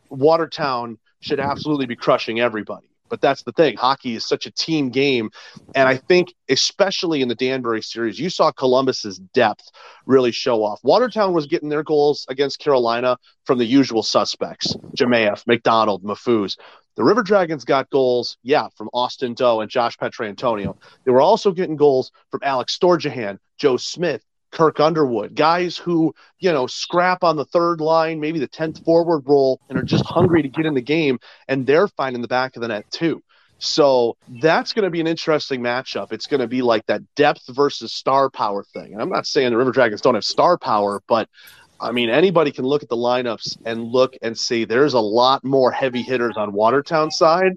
Watertown 0.09 0.97
should 1.19 1.39
absolutely 1.39 1.87
be 1.87 1.95
crushing 1.95 2.39
everybody. 2.39 2.86
But 3.09 3.21
that's 3.21 3.43
the 3.43 3.51
thing. 3.51 3.77
Hockey 3.77 4.15
is 4.15 4.25
such 4.25 4.45
a 4.45 4.51
team 4.51 4.89
game. 4.89 5.29
And 5.75 5.87
I 5.87 5.97
think, 5.97 6.33
especially 6.49 7.21
in 7.21 7.27
the 7.27 7.35
Danbury 7.35 7.81
series, 7.81 8.19
you 8.19 8.29
saw 8.29 8.51
Columbus's 8.51 9.19
depth 9.33 9.69
really 10.05 10.31
show 10.31 10.63
off. 10.63 10.79
Watertown 10.83 11.33
was 11.33 11.47
getting 11.47 11.69
their 11.69 11.83
goals 11.83 12.25
against 12.29 12.59
Carolina 12.59 13.17
from 13.45 13.57
the 13.57 13.65
usual 13.65 14.03
suspects 14.03 14.75
Jemayev, 14.95 15.45
McDonald, 15.47 16.03
Mahfouz. 16.03 16.57
The 16.95 17.03
River 17.03 17.21
Dragons 17.21 17.63
got 17.63 17.91
goals, 17.91 18.37
yeah, 18.41 18.69
from 18.75 18.89
Austin 18.91 19.35
Doe 19.35 19.61
and 19.61 19.69
Josh 19.69 19.95
Petrantonio. 19.97 20.75
They 21.05 21.11
were 21.11 21.21
also 21.21 21.51
getting 21.51 21.75
goals 21.75 22.11
from 22.31 22.39
Alex 22.43 22.75
Storjahan, 22.75 23.37
Joe 23.59 23.77
Smith, 23.77 24.23
Kirk 24.51 24.79
Underwood, 24.79 25.35
guys 25.35 25.77
who, 25.77 26.13
you 26.39 26.51
know, 26.51 26.67
scrap 26.67 27.23
on 27.23 27.35
the 27.35 27.45
third 27.45 27.81
line, 27.81 28.19
maybe 28.19 28.39
the 28.39 28.47
10th 28.47 28.83
forward 28.83 29.23
role, 29.25 29.59
and 29.69 29.77
are 29.77 29.83
just 29.83 30.05
hungry 30.05 30.41
to 30.41 30.47
get 30.49 30.65
in 30.65 30.73
the 30.73 30.81
game, 30.81 31.19
and 31.47 31.65
they're 31.65 31.87
finding 31.87 32.21
the 32.21 32.27
back 32.27 32.55
of 32.55 32.61
the 32.61 32.67
net 32.67 32.89
too. 32.91 33.21
So 33.59 34.17
that's 34.41 34.73
going 34.73 34.83
to 34.83 34.91
be 34.91 35.01
an 35.01 35.07
interesting 35.07 35.61
matchup. 35.61 36.11
It's 36.11 36.27
going 36.27 36.41
to 36.41 36.47
be 36.47 36.61
like 36.61 36.85
that 36.85 37.01
depth 37.15 37.47
versus 37.49 37.91
star 37.91 38.29
power 38.29 38.63
thing. 38.63 38.93
And 38.93 39.01
I'm 39.01 39.09
not 39.09 39.25
saying 39.25 39.49
the 39.49 39.57
River 39.57 39.71
Dragons 39.71 40.01
don't 40.01 40.13
have 40.15 40.23
star 40.23 40.57
power, 40.57 41.01
but 41.07 41.27
I 41.79 41.91
mean, 41.91 42.09
anybody 42.09 42.51
can 42.51 42.65
look 42.65 42.83
at 42.83 42.89
the 42.89 42.97
lineups 42.97 43.57
and 43.65 43.83
look 43.83 44.15
and 44.21 44.37
see 44.37 44.65
there's 44.65 44.93
a 44.93 44.99
lot 44.99 45.43
more 45.43 45.71
heavy 45.71 46.01
hitters 46.01 46.35
on 46.37 46.53
Watertown 46.53 47.11
side, 47.11 47.53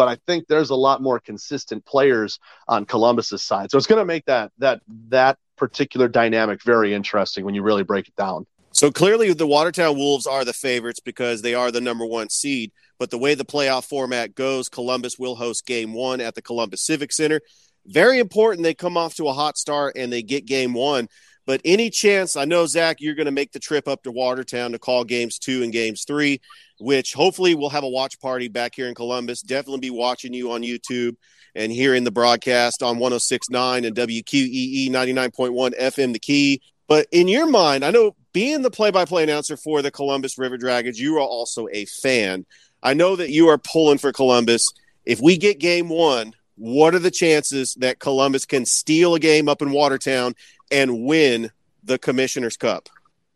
but 0.00 0.08
I 0.08 0.16
think 0.26 0.46
there's 0.48 0.70
a 0.70 0.74
lot 0.74 1.02
more 1.02 1.20
consistent 1.20 1.84
players 1.84 2.38
on 2.66 2.86
Columbus's 2.86 3.42
side. 3.42 3.70
So 3.70 3.76
it's 3.76 3.86
going 3.86 3.98
to 3.98 4.06
make 4.06 4.24
that 4.24 4.50
that 4.56 4.80
that 5.10 5.36
particular 5.58 6.08
dynamic 6.08 6.62
very 6.62 6.94
interesting 6.94 7.44
when 7.44 7.54
you 7.54 7.62
really 7.62 7.82
break 7.82 8.08
it 8.08 8.16
down. 8.16 8.46
So 8.72 8.90
clearly, 8.90 9.34
the 9.34 9.46
Watertown 9.46 9.98
Wolves 9.98 10.26
are 10.26 10.42
the 10.42 10.54
favorites 10.54 11.00
because 11.00 11.42
they 11.42 11.52
are 11.52 11.70
the 11.70 11.82
number 11.82 12.06
one 12.06 12.30
seed. 12.30 12.72
But 12.98 13.10
the 13.10 13.18
way 13.18 13.34
the 13.34 13.44
playoff 13.44 13.86
format 13.86 14.34
goes, 14.34 14.70
Columbus 14.70 15.18
will 15.18 15.34
host 15.34 15.66
game 15.66 15.92
one 15.92 16.22
at 16.22 16.34
the 16.34 16.40
Columbus 16.40 16.80
Civic 16.80 17.12
Center. 17.12 17.42
Very 17.84 18.18
important 18.18 18.62
they 18.62 18.72
come 18.72 18.96
off 18.96 19.16
to 19.16 19.28
a 19.28 19.34
hot 19.34 19.58
start 19.58 19.98
and 19.98 20.10
they 20.10 20.22
get 20.22 20.46
game 20.46 20.72
one. 20.72 21.08
But 21.50 21.62
any 21.64 21.90
chance, 21.90 22.36
I 22.36 22.44
know, 22.44 22.64
Zak, 22.64 23.00
you're 23.00 23.16
going 23.16 23.26
to 23.26 23.32
make 23.32 23.50
the 23.50 23.58
trip 23.58 23.88
up 23.88 24.04
to 24.04 24.12
Watertown 24.12 24.70
to 24.70 24.78
call 24.78 25.02
games 25.02 25.36
two 25.36 25.64
and 25.64 25.72
games 25.72 26.04
three, 26.04 26.40
which 26.78 27.12
hopefully 27.12 27.56
we'll 27.56 27.70
have 27.70 27.82
a 27.82 27.88
watch 27.88 28.20
party 28.20 28.46
back 28.46 28.76
here 28.76 28.86
in 28.86 28.94
Columbus. 28.94 29.42
Definitely 29.42 29.80
be 29.80 29.90
watching 29.90 30.32
you 30.32 30.52
on 30.52 30.62
YouTube 30.62 31.16
and 31.56 31.72
hearing 31.72 32.04
the 32.04 32.12
broadcast 32.12 32.84
on 32.84 33.00
1069 33.00 33.84
and 33.84 33.96
WQEE 33.96 34.90
99.1 34.90 35.76
FM, 35.76 36.12
the 36.12 36.20
key. 36.20 36.62
But 36.86 37.08
in 37.10 37.26
your 37.26 37.48
mind, 37.48 37.84
I 37.84 37.90
know 37.90 38.14
being 38.32 38.62
the 38.62 38.70
play 38.70 38.92
by 38.92 39.04
play 39.04 39.24
announcer 39.24 39.56
for 39.56 39.82
the 39.82 39.90
Columbus 39.90 40.38
River 40.38 40.56
Dragons, 40.56 41.00
you 41.00 41.16
are 41.16 41.20
also 41.20 41.66
a 41.72 41.84
fan. 41.86 42.46
I 42.80 42.94
know 42.94 43.16
that 43.16 43.30
you 43.30 43.48
are 43.48 43.58
pulling 43.58 43.98
for 43.98 44.12
Columbus. 44.12 44.72
If 45.04 45.20
we 45.20 45.36
get 45.36 45.58
game 45.58 45.88
one, 45.88 46.32
what 46.54 46.94
are 46.94 47.00
the 47.00 47.10
chances 47.10 47.74
that 47.80 47.98
Columbus 47.98 48.44
can 48.44 48.66
steal 48.66 49.14
a 49.14 49.18
game 49.18 49.48
up 49.48 49.62
in 49.62 49.72
Watertown 49.72 50.34
and 50.70 51.04
win 51.04 51.50
the 51.82 51.98
Commissioner's 51.98 52.56
Cup? 52.56 52.88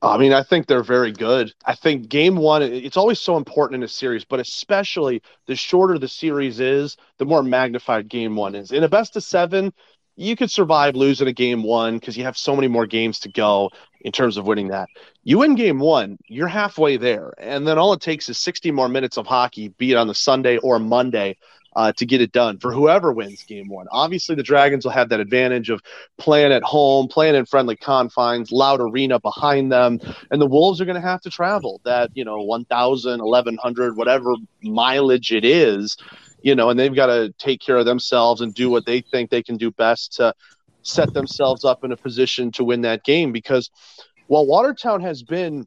I 0.03 0.19
mean, 0.19 0.35
I 0.35 0.43
think 0.43 0.67
they're 0.67 0.83
very 0.83 1.13
good. 1.13 1.55
I 1.65 1.75
think 1.75 2.09
game 2.09 2.37
one, 2.37 2.63
it's 2.63 2.97
always 2.97 3.21
so 3.21 3.39
important 3.39 3.77
in 3.77 3.83
a 3.85 3.89
series, 3.89 4.25
but 4.25 4.39
especially 4.39 5.23
the 5.47 5.57
shorter 5.57 5.99
the 5.99 6.09
series 6.09 6.61
is, 6.61 6.99
the 7.17 7.25
more 7.25 7.43
magnified 7.43 8.09
game 8.09 8.37
one 8.37 8.55
is. 8.55 8.71
In 8.71 8.85
a 8.85 8.89
best 8.89 9.17
of 9.17 9.23
seven, 9.23 9.73
you 10.17 10.37
could 10.37 10.51
survive 10.51 10.95
losing 10.95 11.27
a 11.27 11.33
game 11.33 11.63
one 11.63 11.99
because 11.99 12.17
you 12.17 12.25
have 12.25 12.37
so 12.37 12.55
many 12.55 12.69
more 12.69 12.87
games 12.87 13.19
to 13.21 13.31
go 13.31 13.71
in 14.03 14.13
terms 14.13 14.37
of 14.37 14.47
winning 14.47 14.69
that. 14.69 14.89
You 15.23 15.39
win 15.39 15.55
game 15.55 15.81
one, 15.81 16.19
you're 16.29 16.49
halfway 16.49 16.99
there. 16.99 17.33
And 17.39 17.67
then 17.67 17.79
all 17.79 17.95
it 17.95 18.01
takes 18.01 18.29
is 18.29 18.39
60 18.39 18.71
more 18.73 18.89
minutes 18.89 19.17
of 19.17 19.27
hockey, 19.27 19.69
be 19.69 19.93
it 19.93 19.97
on 19.97 20.07
the 20.07 20.15
Sunday 20.15 20.59
or 20.59 20.79
Monday, 20.79 21.37
uh, 21.77 21.93
to 21.93 22.07
get 22.07 22.21
it 22.21 22.33
done 22.33 22.59
for 22.59 22.73
whoever 22.73 23.13
wins 23.13 23.43
game 23.45 23.69
one. 23.69 23.87
Obviously, 23.91 24.35
the 24.35 24.43
Dragons 24.43 24.85
will 24.85 24.93
have 24.93 25.09
that 25.09 25.21
advantage 25.21 25.71
of 25.71 25.83
playing 26.19 26.53
at 26.53 26.63
home, 26.63 27.09
playing 27.09 27.35
in 27.35 27.47
friendly 27.47 27.77
confines, 27.77 28.53
loud 28.53 28.81
arena 28.81 29.19
behind 29.21 29.73
them, 29.73 29.99
and 30.31 30.41
the 30.41 30.47
Wolves 30.47 30.81
are 30.81 30.85
going 30.85 31.01
to 31.01 31.07
have 31.07 31.21
to 31.23 31.31
travel 31.31 31.81
that, 31.85 32.11
you 32.15 32.25
know, 32.25 32.43
1,000, 32.43 33.23
1,100, 33.23 33.97
whatever 33.97 34.35
mileage 34.63 35.33
it 35.33 35.45
is, 35.45 35.97
you 36.43 36.55
know, 36.55 36.71
and 36.71 36.79
they've 36.79 36.95
got 36.95 37.07
to 37.07 37.33
take 37.39 37.61
care 37.61 37.77
of 37.77 37.87
themselves 37.87 38.41
and 38.41 38.55
do 38.55 38.71
what 38.71 38.87
they 38.87 39.01
think 39.01 39.31
they 39.31 39.43
can 39.43 39.57
do 39.57 39.71
best 39.71 40.15
to 40.15 40.35
set 40.83 41.13
themselves 41.15 41.65
up 41.65 41.83
in 41.83 41.93
a 41.93 41.97
position 41.97 42.53
to 42.53 42.63
win 42.63 42.83
that 42.83 43.05
game 43.05 43.33
because 43.33 43.71
while 44.27 44.47
Watertown 44.47 45.01
has 45.01 45.23
been 45.23 45.67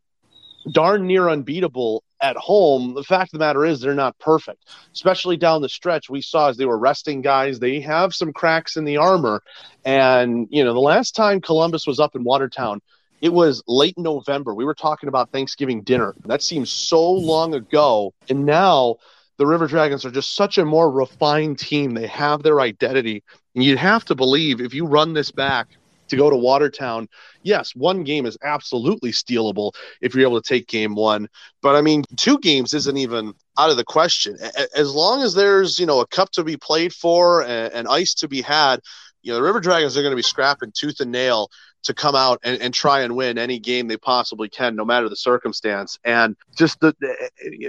darn 0.71 1.07
near 1.07 1.29
unbeatable 1.29 2.03
at 2.21 2.35
home. 2.35 2.93
The 2.93 3.03
fact 3.03 3.33
of 3.33 3.39
the 3.39 3.45
matter 3.45 3.65
is, 3.65 3.79
they're 3.79 3.93
not 3.93 4.17
perfect, 4.19 4.65
especially 4.93 5.37
down 5.37 5.61
the 5.61 5.69
stretch. 5.69 6.09
We 6.09 6.21
saw 6.21 6.49
as 6.49 6.57
they 6.57 6.65
were 6.65 6.77
resting 6.77 7.21
guys, 7.21 7.59
they 7.59 7.79
have 7.81 8.13
some 8.13 8.33
cracks 8.33 8.77
in 8.77 8.85
the 8.85 8.97
armor. 8.97 9.41
And, 9.85 10.47
you 10.49 10.63
know, 10.63 10.73
the 10.73 10.79
last 10.79 11.15
time 11.15 11.41
Columbus 11.41 11.85
was 11.87 11.99
up 11.99 12.15
in 12.15 12.23
Watertown, 12.23 12.81
it 13.21 13.33
was 13.33 13.63
late 13.67 13.97
November. 13.97 14.53
We 14.53 14.65
were 14.65 14.75
talking 14.75 15.09
about 15.09 15.31
Thanksgiving 15.31 15.81
dinner. 15.81 16.13
That 16.25 16.43
seems 16.43 16.69
so 16.69 17.11
long 17.11 17.55
ago. 17.55 18.13
And 18.29 18.45
now 18.45 18.97
the 19.37 19.47
River 19.47 19.67
Dragons 19.67 20.05
are 20.05 20.11
just 20.11 20.35
such 20.35 20.57
a 20.57 20.65
more 20.65 20.91
refined 20.91 21.59
team. 21.59 21.93
They 21.93 22.07
have 22.07 22.43
their 22.43 22.59
identity. 22.61 23.23
And 23.55 23.63
you'd 23.63 23.79
have 23.79 24.05
to 24.05 24.15
believe 24.15 24.61
if 24.61 24.73
you 24.73 24.85
run 24.85 25.13
this 25.13 25.31
back 25.31 25.67
to 26.07 26.17
go 26.17 26.29
to 26.29 26.35
Watertown, 26.35 27.07
yes, 27.43 27.75
one 27.75 28.03
game 28.03 28.25
is 28.25 28.37
absolutely 28.43 29.11
stealable 29.11 29.73
if 30.01 30.13
you're 30.13 30.27
able 30.27 30.41
to 30.41 30.47
take 30.47 30.67
game 30.67 30.95
one. 30.95 31.29
But 31.61 31.75
I 31.75 31.81
mean, 31.81 32.03
two 32.15 32.37
games 32.39 32.73
isn't 32.73 32.97
even 32.97 33.33
out 33.57 33.69
of 33.69 33.77
the 33.77 33.83
question. 33.83 34.37
As 34.75 34.93
long 34.93 35.21
as 35.23 35.33
there's, 35.33 35.79
you 35.79 35.85
know, 35.85 35.99
a 35.99 36.07
cup 36.07 36.31
to 36.31 36.43
be 36.43 36.57
played 36.57 36.93
for 36.93 37.43
and, 37.43 37.73
and 37.73 37.87
ice 37.87 38.13
to 38.15 38.27
be 38.27 38.41
had, 38.41 38.81
you 39.21 39.31
know, 39.31 39.37
the 39.37 39.43
River 39.43 39.59
Dragons 39.59 39.97
are 39.97 40.01
going 40.01 40.11
to 40.11 40.17
be 40.17 40.21
scrapping 40.21 40.71
tooth 40.73 40.99
and 40.99 41.11
nail 41.11 41.49
to 41.83 41.93
come 41.93 42.15
out 42.15 42.39
and, 42.43 42.61
and, 42.61 42.73
try 42.73 43.01
and 43.01 43.15
win 43.15 43.37
any 43.37 43.59
game 43.59 43.87
they 43.87 43.97
possibly 43.97 44.49
can, 44.49 44.75
no 44.75 44.83
matter 44.83 45.09
the 45.09 45.15
circumstance. 45.15 45.97
And 46.03 46.35
just 46.55 46.79
the, 46.79 46.95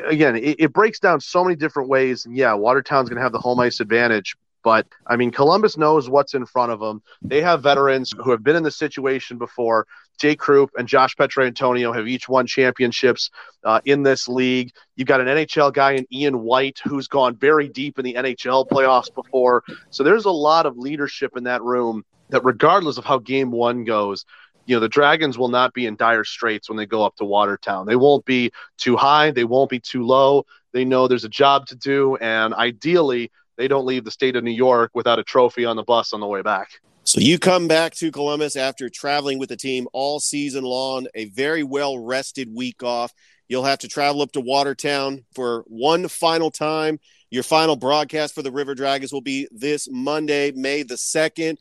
again, 0.07 0.37
it, 0.37 0.57
it 0.59 0.73
breaks 0.73 0.99
down 0.99 1.21
so 1.21 1.45
many 1.45 1.57
different 1.57 1.89
ways. 1.89 2.25
And 2.25 2.37
yeah, 2.37 2.55
Watertown's 2.55 3.09
going 3.09 3.17
to 3.17 3.23
have 3.23 3.33
the 3.33 3.39
home 3.39 3.61
ice 3.61 3.81
advantage, 3.81 4.37
but 4.69 4.87
I 5.07 5.17
mean, 5.17 5.31
Columbus 5.31 5.79
knows 5.79 6.11
what's 6.11 6.35
in 6.35 6.45
front 6.45 6.73
of 6.73 6.79
them. 6.79 7.01
They 7.23 7.41
have 7.41 7.63
veterans 7.63 8.13
who 8.23 8.33
have 8.33 8.45
been 8.45 8.55
in 8.55 8.63
the 8.63 8.71
situation 8.71 9.39
before. 9.39 9.87
Jay 10.21 10.37
Krupp 10.37 10.69
and 10.77 10.87
Josh 10.87 11.17
Petrantonio 11.17 11.97
have 11.97 12.07
each 12.07 12.29
won 12.29 12.47
championships 12.47 13.31
uh, 13.65 13.81
in 13.87 14.03
this 14.03 14.29
league. 14.29 14.71
You've 14.95 15.09
got 15.09 15.23
an 15.23 15.27
NHL 15.27 15.73
guy 15.73 15.93
in 15.93 16.07
Ian 16.13 16.41
White 16.41 16.81
who's 16.85 17.09
gone 17.09 17.35
very 17.35 17.67
deep 17.71 17.99
in 17.99 18.05
the 18.05 18.13
NHL 18.13 18.69
playoffs 18.69 19.09
before. 19.15 19.65
So 19.89 20.05
there's 20.05 20.27
a 20.27 20.31
lot 20.31 20.67
of 20.67 20.77
leadership 20.77 21.35
in 21.35 21.45
that 21.45 21.63
room 21.63 22.05
that, 22.29 22.45
regardless 22.45 22.99
of 22.99 23.07
how 23.07 23.21
game 23.21 23.51
one 23.51 23.85
goes, 23.85 24.27
you 24.67 24.77
know 24.77 24.81
the 24.81 24.89
dragons 24.91 25.39
will 25.39 25.49
not 25.49 25.73
be 25.73 25.87
in 25.87 25.97
dire 25.97 26.25
straits 26.25 26.69
when 26.69 26.77
they 26.77 26.85
go 26.85 27.03
up 27.03 27.17
to 27.17 27.25
watertown 27.25 27.87
they 27.87 27.97
won't 27.97 28.27
be 28.27 28.51
too 28.77 28.99
high 28.99 29.31
they 29.31 29.45
won't 29.45 29.71
be 29.71 29.81
too 29.81 30.05
low 30.05 30.45
they 30.75 30.85
know 30.85 31.09
there's 31.09 31.25
a 31.25 31.29
job 31.31 31.65
to 31.65 31.75
do 31.75 32.17
and 32.17 32.53
ideally 32.53 33.31
they 33.59 33.69
don't 33.69 33.85
leave 33.85 34.05
the 34.05 34.11
state 34.11 34.37
of 34.37 34.45
New 34.45 34.53
York 34.53 34.93
without 34.95 35.19
a 35.19 35.25
trophy 35.25 35.67
on 35.67 35.77
the 35.77 35.83
bus 35.83 36.15
on 36.15 36.21
the 36.21 36.27
way 36.27 36.41
back. 36.41 36.81
So 37.03 37.21
you 37.21 37.39
come 37.39 37.69
back 37.69 37.95
to 37.97 38.13
Columbus 38.13 38.55
after 38.55 38.89
traveling 38.89 39.39
with 39.39 39.49
the 39.49 39.57
team 39.57 39.89
all 39.93 40.21
season 40.21 40.63
long, 40.63 41.09
a 41.15 41.27
very 41.27 41.63
well 41.63 41.99
rested 41.99 42.55
week 42.55 42.83
off. 42.83 43.13
You'll 43.49 43.65
have 43.65 43.81
to 43.81 43.89
travel 43.89 44.23
up 44.23 44.33
to 44.33 44.41
Watertown 44.41 45.25
for 45.35 45.65
one 45.67 46.07
final 46.09 46.51
time. 46.51 47.01
Your 47.31 47.43
final 47.43 47.77
broadcast 47.77 48.35
for 48.35 48.43
the 48.43 48.53
River 48.53 48.75
Dragons 48.75 49.13
will 49.13 49.23
be 49.23 49.49
this 49.51 49.89
Monday, 49.91 50.53
May 50.53 50.83
the 50.83 50.95
2nd. 50.95 51.57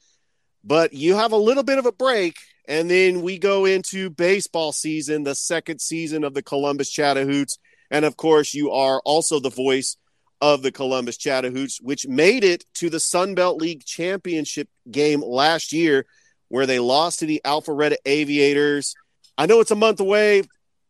But 0.64 0.94
you 0.94 1.16
have 1.16 1.32
a 1.32 1.38
little 1.38 1.64
bit 1.64 1.78
of 1.78 1.86
a 1.86 1.94
break, 1.94 2.36
and 2.68 2.92
then 2.92 3.22
we 3.22 3.40
go 3.40 3.64
into 3.64 4.10
baseball 4.10 4.74
season, 4.74 5.24
the 5.24 5.36
second 5.36 5.80
season 5.80 6.26
of 6.26 6.34
the 6.34 6.44
Columbus 6.44 6.90
Chattahoots. 6.90 7.58
And 7.90 8.04
of 8.04 8.18
course, 8.18 8.54
you 8.54 8.72
are 8.72 9.02
also 9.06 9.40
the 9.40 9.50
voice 9.50 9.96
of 10.42 10.62
the 10.62 10.72
Columbus 10.72 11.18
Chattahoots, 11.18 11.80
which 11.82 12.08
made 12.08 12.44
it 12.44 12.66
to 12.76 12.90
the 12.90 13.00
Sun 13.00 13.36
Belt 13.36 13.62
League 13.62 13.84
championship 13.86 14.70
game 14.90 15.22
last 15.22 15.74
year, 15.74 16.06
where 16.50 16.66
they 16.66 16.80
lost 16.80 17.20
to 17.20 17.26
the 17.26 17.42
Alpharetta 17.44 17.96
Aviators. 18.06 18.96
I 19.38 19.46
know 19.46 19.60
it's 19.60 19.72
a 19.72 19.76
month 19.76 20.00
away, 20.00 20.44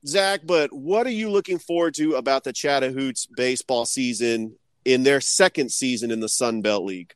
Zach, 0.05 0.41
but 0.45 0.71
what 0.73 1.07
are 1.07 1.11
you 1.11 1.29
looking 1.29 1.59
forward 1.59 1.93
to 1.95 2.15
about 2.15 2.43
the 2.43 2.53
Chattahoots 2.53 3.27
baseball 3.35 3.85
season 3.85 4.55
in 4.85 5.03
their 5.03 5.21
second 5.21 5.71
season 5.71 6.11
in 6.11 6.19
the 6.19 6.29
Sun 6.29 6.61
Belt 6.61 6.83
League? 6.83 7.13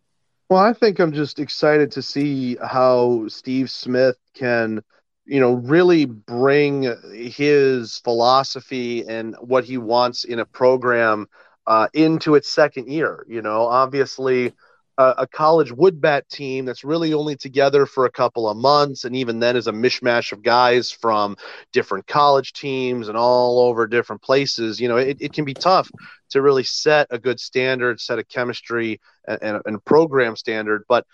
Well, 0.49 0.59
I 0.59 0.73
think 0.73 0.99
I'm 0.99 1.13
just 1.13 1.39
excited 1.39 1.91
to 1.91 2.01
see 2.01 2.57
how 2.61 3.25
Steve 3.29 3.69
Smith 3.69 4.17
can, 4.33 4.81
you 5.25 5.39
know, 5.39 5.53
really 5.53 6.03
bring 6.03 6.93
his 7.13 7.99
philosophy 7.99 9.07
and 9.07 9.35
what 9.39 9.63
he 9.63 9.77
wants 9.77 10.25
in 10.25 10.39
a 10.39 10.45
program 10.45 11.27
uh, 11.67 11.87
into 11.93 12.35
its 12.35 12.51
second 12.51 12.89
year. 12.89 13.25
You 13.27 13.41
know, 13.41 13.67
obviously, 13.67 14.53
a, 14.97 15.13
a 15.19 15.27
college 15.27 15.71
wood 15.71 16.01
bat 16.01 16.27
team 16.29 16.65
that's 16.65 16.83
really 16.83 17.13
only 17.13 17.35
together 17.35 17.85
for 17.85 18.05
a 18.05 18.11
couple 18.11 18.49
of 18.49 18.57
months, 18.57 19.03
and 19.03 19.15
even 19.15 19.39
then 19.39 19.55
is 19.55 19.67
a 19.67 19.71
mishmash 19.71 20.31
of 20.31 20.43
guys 20.43 20.91
from 20.91 21.37
different 21.71 22.07
college 22.07 22.53
teams 22.53 23.07
and 23.07 23.17
all 23.17 23.59
over 23.59 23.87
different 23.87 24.21
places. 24.21 24.79
You 24.79 24.87
know, 24.87 24.97
it, 24.97 25.17
it 25.19 25.33
can 25.33 25.45
be 25.45 25.53
tough 25.53 25.89
to 26.31 26.41
really 26.41 26.63
set 26.63 27.07
a 27.09 27.19
good 27.19 27.39
standard, 27.39 27.99
set 27.99 28.19
a 28.19 28.23
chemistry 28.23 28.99
and, 29.27 29.39
and, 29.41 29.61
and 29.65 29.85
program 29.85 30.35
standard. 30.35 30.83
But 30.87 31.05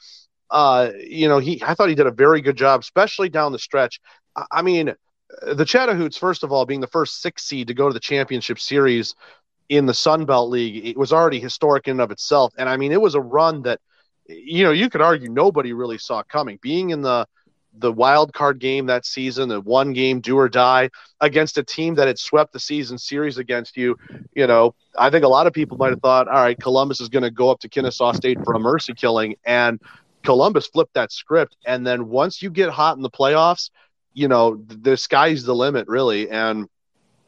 uh, 0.49 0.91
you 1.05 1.27
know, 1.27 1.39
he 1.39 1.61
I 1.63 1.73
thought 1.73 1.89
he 1.89 1.95
did 1.95 2.07
a 2.07 2.11
very 2.11 2.41
good 2.41 2.57
job, 2.57 2.81
especially 2.81 3.29
down 3.29 3.51
the 3.51 3.59
stretch. 3.59 3.99
I, 4.35 4.45
I 4.51 4.61
mean, 4.61 4.93
the 5.41 5.65
Chattahoots, 5.65 6.17
first 6.17 6.43
of 6.43 6.51
all, 6.51 6.65
being 6.65 6.81
the 6.81 6.87
first 6.87 7.21
six 7.21 7.43
seed 7.43 7.67
to 7.67 7.73
go 7.73 7.87
to 7.87 7.93
the 7.93 7.99
championship 7.99 8.59
series 8.59 9.15
in 9.69 9.85
the 9.85 9.93
Sun 9.93 10.25
Belt 10.25 10.49
League, 10.49 10.85
it 10.85 10.97
was 10.97 11.11
already 11.11 11.39
historic 11.39 11.87
in 11.87 11.91
and 11.91 12.01
of 12.01 12.11
itself. 12.11 12.53
And 12.57 12.69
I 12.69 12.77
mean, 12.77 12.91
it 12.91 13.01
was 13.01 13.15
a 13.15 13.21
run 13.21 13.63
that, 13.63 13.79
you 14.27 14.63
know, 14.63 14.71
you 14.71 14.89
could 14.89 15.01
argue 15.01 15.29
nobody 15.29 15.73
really 15.73 15.97
saw 15.97 16.23
coming. 16.23 16.59
Being 16.61 16.91
in 16.91 17.01
the 17.01 17.27
the 17.79 17.91
wild 17.91 18.33
card 18.33 18.59
game 18.59 18.87
that 18.87 19.05
season, 19.05 19.49
the 19.49 19.61
one 19.61 19.93
game 19.93 20.19
do 20.19 20.35
or 20.37 20.49
die 20.49 20.89
against 21.21 21.59
a 21.59 21.63
team 21.63 21.93
that 21.95 22.07
had 22.07 22.17
swept 22.17 22.51
the 22.51 22.59
season 22.59 22.97
series 22.97 23.37
against 23.37 23.77
you, 23.77 23.95
you 24.33 24.47
know, 24.47 24.73
I 24.97 25.11
think 25.11 25.23
a 25.23 25.27
lot 25.27 25.45
of 25.45 25.53
people 25.53 25.77
might 25.77 25.91
have 25.91 26.01
thought, 26.01 26.27
all 26.27 26.41
right, 26.41 26.59
Columbus 26.59 27.01
is 27.01 27.09
going 27.09 27.23
to 27.23 27.29
go 27.29 27.51
up 27.51 27.59
to 27.59 27.69
Kennesaw 27.69 28.13
State 28.13 28.39
for 28.43 28.53
a 28.53 28.59
mercy 28.59 28.95
killing, 28.95 29.35
and 29.45 29.79
Columbus 30.23 30.65
flipped 30.67 30.95
that 30.95 31.11
script. 31.11 31.55
And 31.67 31.85
then 31.85 32.09
once 32.09 32.41
you 32.41 32.49
get 32.49 32.71
hot 32.71 32.97
in 32.97 33.03
the 33.03 33.11
playoffs, 33.11 33.69
you 34.13 34.27
know, 34.27 34.63
the 34.67 34.97
sky's 34.97 35.43
the 35.43 35.53
limit, 35.53 35.87
really. 35.87 36.31
And 36.31 36.67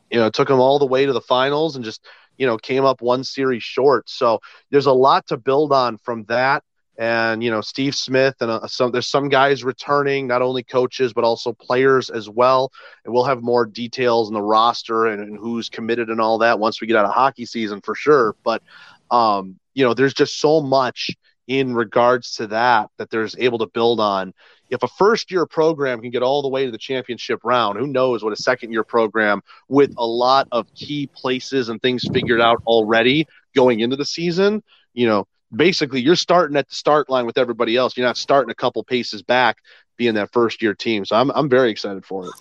you 0.10 0.19
know, 0.19 0.29
took 0.29 0.48
them 0.48 0.60
all 0.60 0.79
the 0.79 0.86
way 0.86 1.05
to 1.05 1.13
the 1.13 1.22
finals 1.22 1.75
and 1.75 1.86
just 1.86 2.05
you 2.39 2.48
know 2.48 2.58
came 2.58 2.86
up 2.86 3.01
one 3.01 3.24
series 3.24 3.62
short. 3.62 4.10
So 4.10 4.39
there's 4.72 4.88
a 4.88 4.93
lot 4.93 5.27
to 5.27 5.38
build 5.38 5.72
on 5.72 5.98
from 5.98 6.24
that. 6.25 6.63
And 6.98 7.43
you 7.43 7.51
know 7.51 7.62
Steve 7.62 7.96
Smith 7.96 8.36
and 8.41 8.51
uh, 8.51 8.67
some 8.67 8.91
there's 8.91 9.08
some 9.08 9.29
guys 9.29 9.63
returning, 9.63 10.27
not 10.27 10.41
only 10.41 10.63
coaches 10.63 11.13
but 11.13 11.24
also 11.24 11.53
players 11.53 12.10
as 12.10 12.27
well. 12.29 12.72
And 13.05 13.13
we'll 13.13 13.25
have 13.25 13.41
more 13.43 13.65
details 13.65 14.29
in 14.29 14.34
the 14.34 14.41
roster 14.41 15.05
and, 15.05 15.22
and 15.22 15.38
who's 15.38 15.69
committed 15.69 16.10
and 16.10 16.19
all 16.19 16.39
that 16.39 16.60
once 16.60 16.81
we 16.81 16.88
get 16.88 16.98
out 16.98 17.05
of 17.05 17.13
hockey 17.13 17.46
season 17.46 17.79
for 17.81 17.96
sure. 17.96 18.36
But 18.43 18.63
um, 19.12 19.60
you 19.75 19.86
know 19.86 19.93
there's 19.93 20.13
just 20.13 20.41
so 20.41 20.62
much 20.62 21.12
in 21.50 21.74
regards 21.74 22.36
to 22.36 22.46
that 22.46 22.91
that 22.98 23.10
there's 23.10 23.36
able 23.39 23.58
to 23.58 23.65
build 23.65 24.00
on. 24.00 24.34
If 24.70 24.84
a 24.84 24.88
first 24.88 25.32
year 25.32 25.48
program 25.48 26.00
can 26.00 26.12
get 26.12 26.22
all 26.22 26.44
the 26.44 26.48
way 26.48 26.63
to 26.65 26.72
the 26.72 26.77
championship 26.77 27.39
round, 27.44 27.79
who 27.79 27.88
knows 27.88 28.24
what 28.24 28.32
a 28.32 28.41
second 28.41 28.72
year 28.72 28.84
program 28.84 29.41
with 29.68 29.91
a 29.98 30.06
lot 30.06 30.48
of 30.51 30.72
key 30.75 31.08
places 31.08 31.70
and 31.70 31.82
things 31.82 32.06
figured 32.13 32.39
out 32.39 32.62
already 32.68 33.27
going 33.56 33.79
into 33.79 33.96
the 33.96 34.06
season, 34.06 34.62
you 34.94 35.08
know, 35.08 35.27
basically 35.53 36.01
you're 36.01 36.15
starting 36.15 36.56
at 36.56 36.70
the 36.70 36.75
start 36.75 37.10
line 37.10 37.25
with 37.25 37.39
everybody 37.39 37.75
else. 37.75 37.98
You're 37.98 38.06
not 38.06 38.18
starting 38.18 38.51
a 38.51 38.56
couple 38.56 38.84
paces 38.84 39.24
back 39.24 39.58
being 39.97 40.13
that 40.13 40.32
first 40.32 40.62
year 40.62 40.76
team. 40.76 41.04
So 41.04 41.15
I'm 41.15 41.32
I'm 41.32 41.50
very 41.50 41.71
excited 41.71 42.06
for 42.06 42.26
it. 42.26 42.32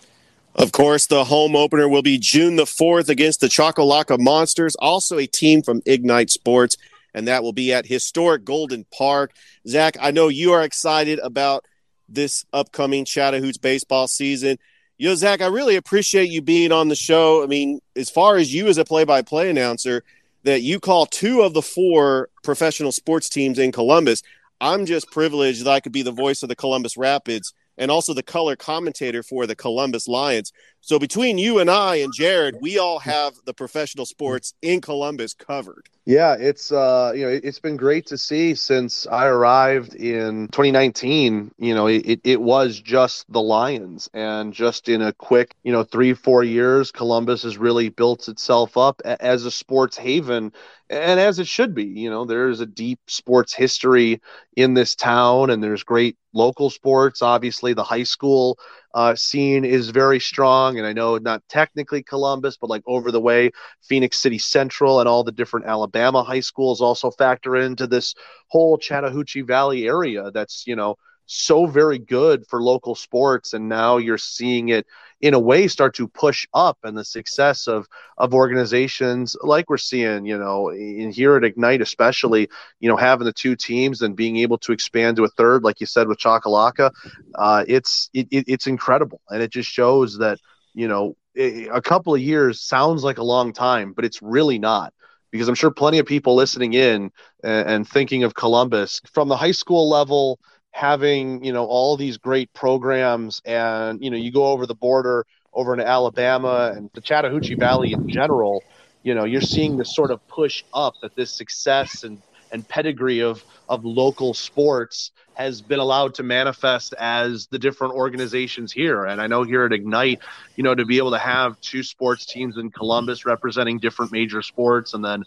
Of 0.55 0.73
course, 0.73 1.07
the 1.07 1.25
home 1.25 1.57
opener 1.57 1.89
will 1.89 2.03
be 2.03 2.19
June 2.19 2.57
the 2.57 2.65
4th 2.65 3.09
against 3.09 3.41
the 3.41 3.47
Choccolocco 3.47 4.19
Monsters, 4.19 4.75
also 4.77 5.17
a 5.17 5.27
team 5.27 5.63
from 5.63 5.81
Ignite 5.87 6.31
Sports 6.31 6.77
and 7.15 7.29
that 7.29 7.43
will 7.43 7.53
be 7.53 7.73
at 7.73 7.87
historic 7.87 8.45
Golden 8.45 8.85
Park. 8.85 9.33
Zak, 9.67 9.97
I 10.01 10.11
know 10.11 10.29
you 10.29 10.53
are 10.53 10.63
excited 10.63 11.19
about 11.19 11.65
this 12.09 12.45
upcoming 12.53 13.05
Chattahoots 13.05 13.59
baseball 13.59 14.09
season. 14.09 14.59
Know, 14.99 15.15
Zak, 15.15 15.41
I 15.41 15.47
really 15.47 15.77
appreciate 15.77 16.31
you 16.31 16.43
being 16.43 16.73
on 16.73 16.89
the 16.89 16.97
show. 16.97 17.43
I 17.43 17.47
mean, 17.47 17.81
as 17.95 18.11
far 18.11 18.37
as 18.37 18.53
you 18.53 18.67
as 18.67 18.79
a 18.79 18.85
play 18.85 19.05
by 19.05 19.23
play 19.23 19.49
announcer, 19.49 20.03
that 20.45 20.63
you 20.63 20.81
call 20.81 21.07
two 21.07 21.43
of 21.43 21.55
the 21.55 21.63
four 21.63 22.31
professional 22.43 22.93
sports 22.93 23.29
teams 23.29 23.59
in 23.59 23.71
Columbus. 23.71 24.23
I'm 24.61 24.87
just 24.87 25.11
privileged 25.11 25.65
that 25.65 25.71
I 25.71 25.81
could 25.81 25.93
be 25.93 26.03
the 26.03 26.11
voice 26.11 26.43
of 26.43 26.49
the 26.49 26.57
Columbus 26.57 26.97
Rapids 26.97 27.55
and 27.79 27.91
also 27.91 28.13
the 28.13 28.23
color 28.23 28.57
commentator 28.57 29.23
for 29.23 29.47
the 29.47 29.57
Columbus 29.57 30.09
Lions. 30.09 30.53
So 30.81 30.99
between 30.99 31.39
you 31.39 31.59
and 31.59 31.71
I 31.71 31.97
and 31.97 32.13
Jared, 32.13 32.57
we 32.61 32.79
all 32.79 32.99
have 32.99 33.35
the 33.45 33.55
professional 33.55 34.07
sports 34.07 34.55
in 34.63 34.81
Columbus 34.81 35.35
covered. 35.35 35.89
Yeah, 36.09 36.37
it's 36.41 36.73
uh, 36.73 37.13
you 37.15 37.27
know, 37.27 37.41
it's 37.43 37.59
been 37.59 37.77
great 37.77 38.07
to 38.07 38.17
see 38.17 38.55
since 38.55 39.07
I 39.07 39.27
arrived 39.27 39.95
in 39.95 40.49
2019. 40.49 41.53
You 41.59 41.75
know, 41.75 41.87
it, 41.87 42.21
it 42.25 42.41
was 42.41 42.81
just 42.81 43.31
the 43.31 43.43
Lions, 43.43 44.09
and 44.15 44.55
just 44.55 44.89
in 44.89 45.03
a 45.03 45.13
quick, 45.13 45.55
you 45.65 45.73
know, 45.73 45.85
three 45.85 46.15
four 46.15 46.43
years, 46.43 46.91
Columbus 46.91 47.43
has 47.43 47.59
really 47.59 47.91
built 47.91 48.29
itself 48.29 48.79
up 48.79 49.03
as 49.05 49.45
a 49.45 49.51
sports 49.51 49.99
haven, 49.99 50.55
and 50.91 51.21
as 51.21 51.39
it 51.39 51.47
should 51.47 51.75
be. 51.75 51.85
You 51.85 52.11
know, 52.11 52.25
there's 52.25 52.61
a 52.61 52.67
deep 52.67 53.01
sports 53.09 53.55
history 53.55 54.21
in 54.57 54.75
this 54.75 54.95
town, 54.95 55.51
and 55.51 55.63
there's 55.63 55.83
great 55.83 56.17
local 56.33 56.71
sports. 56.71 57.23
Obviously, 57.23 57.75
the 57.75 57.85
high 57.85 58.03
school 58.03 58.59
uh, 58.95 59.15
scene 59.15 59.65
is 59.65 59.91
very 59.91 60.21
strong. 60.21 60.79
And 60.79 60.87
I 60.87 60.93
know 60.93 61.19
not 61.19 61.43
technically 61.49 62.03
Columbus, 62.03 62.57
but 62.57 62.71
like 62.71 62.83
over 62.87 63.11
the 63.13 63.21
way, 63.21 63.51
phenix 63.83 64.19
City 64.19 64.39
Central 64.39 65.01
and 65.01 65.09
all 65.09 65.25
the 65.25 65.33
different 65.33 65.67
Alabama 65.67 66.23
high 66.23 66.41
schools 66.41 66.81
also 66.81 67.11
factor 67.11 67.57
into 67.57 67.87
this 67.87 68.15
whole 68.49 68.79
Chattahoochee 68.79 69.43
Valley 69.43 69.87
area 69.87 70.31
that's, 70.31 70.65
you 70.67 70.77
know, 70.77 70.97
so 71.29 71.67
very 71.67 71.99
good 71.99 72.47
for 72.47 72.63
local 72.63 72.95
sports. 72.95 73.53
And 73.53 73.69
now 73.69 73.99
you're 73.99 74.19
seeing 74.19 74.71
it 74.71 74.87
in 75.21 75.35
a 75.35 75.39
way 75.39 75.67
start 75.69 75.95
to 75.95 76.09
push 76.09 76.47
up 76.55 76.79
and 76.85 76.97
the 76.97 77.05
success 77.05 77.67
of 77.67 77.87
of 78.19 78.35
organizations 78.35 79.37
like 79.43 79.69
we're 79.69 79.77
seeing 79.77 80.25
you 80.25 80.39
know 80.39 80.71
in 80.71 81.11
here 81.11 81.37
at 81.37 81.45
ignite 81.45 81.81
especially 81.81 82.49
you 82.81 82.89
know 82.89 82.97
having 82.97 83.25
the 83.25 83.33
two 83.33 83.57
teams 83.57 84.03
and 84.03 84.15
being 84.15 84.37
able 84.37 84.59
to 84.59 84.73
expand 84.73 85.17
to 85.17 85.25
a 85.25 85.29
third 85.29 85.65
like 85.65 85.81
you 85.81 85.87
said 85.87 86.07
with 86.07 86.19
Choccolocco 86.19 86.91
uh, 87.35 87.65
it's 87.67 88.11
it, 88.15 88.29
it's 88.31 88.67
incredible 88.67 89.21
and 89.31 89.43
it 89.43 89.51
just 89.51 89.69
shows 89.69 90.19
that 90.19 90.39
you 90.75 90.87
know 90.87 91.17
a 91.37 91.81
couple 91.83 92.15
of 92.15 92.21
years 92.21 92.61
sounds 92.61 93.03
like 93.05 93.19
a 93.19 93.25
long 93.25 93.53
time 93.53 93.93
but 93.93 94.05
it's 94.05 94.23
really 94.23 94.59
not 94.59 94.93
because 95.31 95.49
i'm 95.49 95.55
sure 95.55 95.71
plenty 95.71 95.99
of 95.99 96.07
people 96.07 96.35
listening 96.35 96.75
in 96.75 97.11
and, 97.45 97.69
and 97.69 97.89
thinking 97.89 98.25
of 98.25 98.35
columbus 98.35 99.01
from 99.13 99.29
the 99.29 99.37
high 99.37 99.53
school 99.53 99.89
level 99.89 100.41
having 100.71 101.45
you 101.45 101.53
know 101.53 101.65
all 101.65 101.97
these 101.97 102.19
great 102.19 102.53
programs 102.53 103.41
and 103.45 104.03
you 104.03 104.11
know 104.11 104.17
you 104.17 104.31
go 104.31 104.47
over 104.47 104.67
the 104.67 104.75
border 104.75 105.27
over 105.53 105.75
in 105.75 105.81
Alabama 105.81 106.73
and 106.75 106.91
the 106.95 107.01
Chattahoochee 107.01 107.55
Valley 107.55 107.93
in 107.93 108.09
general 108.09 108.63
you 109.03 109.15
know 109.15 109.25
you're 109.25 109.41
seeing 109.41 109.77
this 109.77 109.95
sort 109.95 110.11
of 110.11 110.27
push 110.29 110.63
up 110.73 110.95
that 111.03 111.15
this 111.17 111.31
success 111.31 112.05
and 112.05 112.23
and 112.51 112.67
pedigree 112.67 113.23
of 113.23 113.45
of 113.69 113.85
local 113.85 114.35
sports 114.35 115.11
has 115.35 115.63
been 115.63 115.79
allowed 115.79 116.15
to 116.15 116.23
manifest 116.23 116.95
as 116.99 117.47
the 117.47 117.59
different 117.59 117.95
organizations 117.95 118.73
here. 118.73 119.05
And 119.05 119.21
I 119.21 119.29
know 119.29 119.45
here 119.45 119.65
at 119.65 119.73
Ignite 119.73 120.21
you 120.57 120.65
know 120.65 120.75
to 120.75 120.85
be 120.85 120.99
able 120.99 121.13
to 121.13 121.19
have 121.19 121.61
two 121.61 121.83
sports 121.83 122.27
teams 122.27 122.57
in 122.57 122.71
Columbus 122.71 123.25
representing 123.25 123.79
different 123.79 124.13
major 124.13 124.43
sports 124.43 124.95
and 124.95 125.05
then 125.05 125.25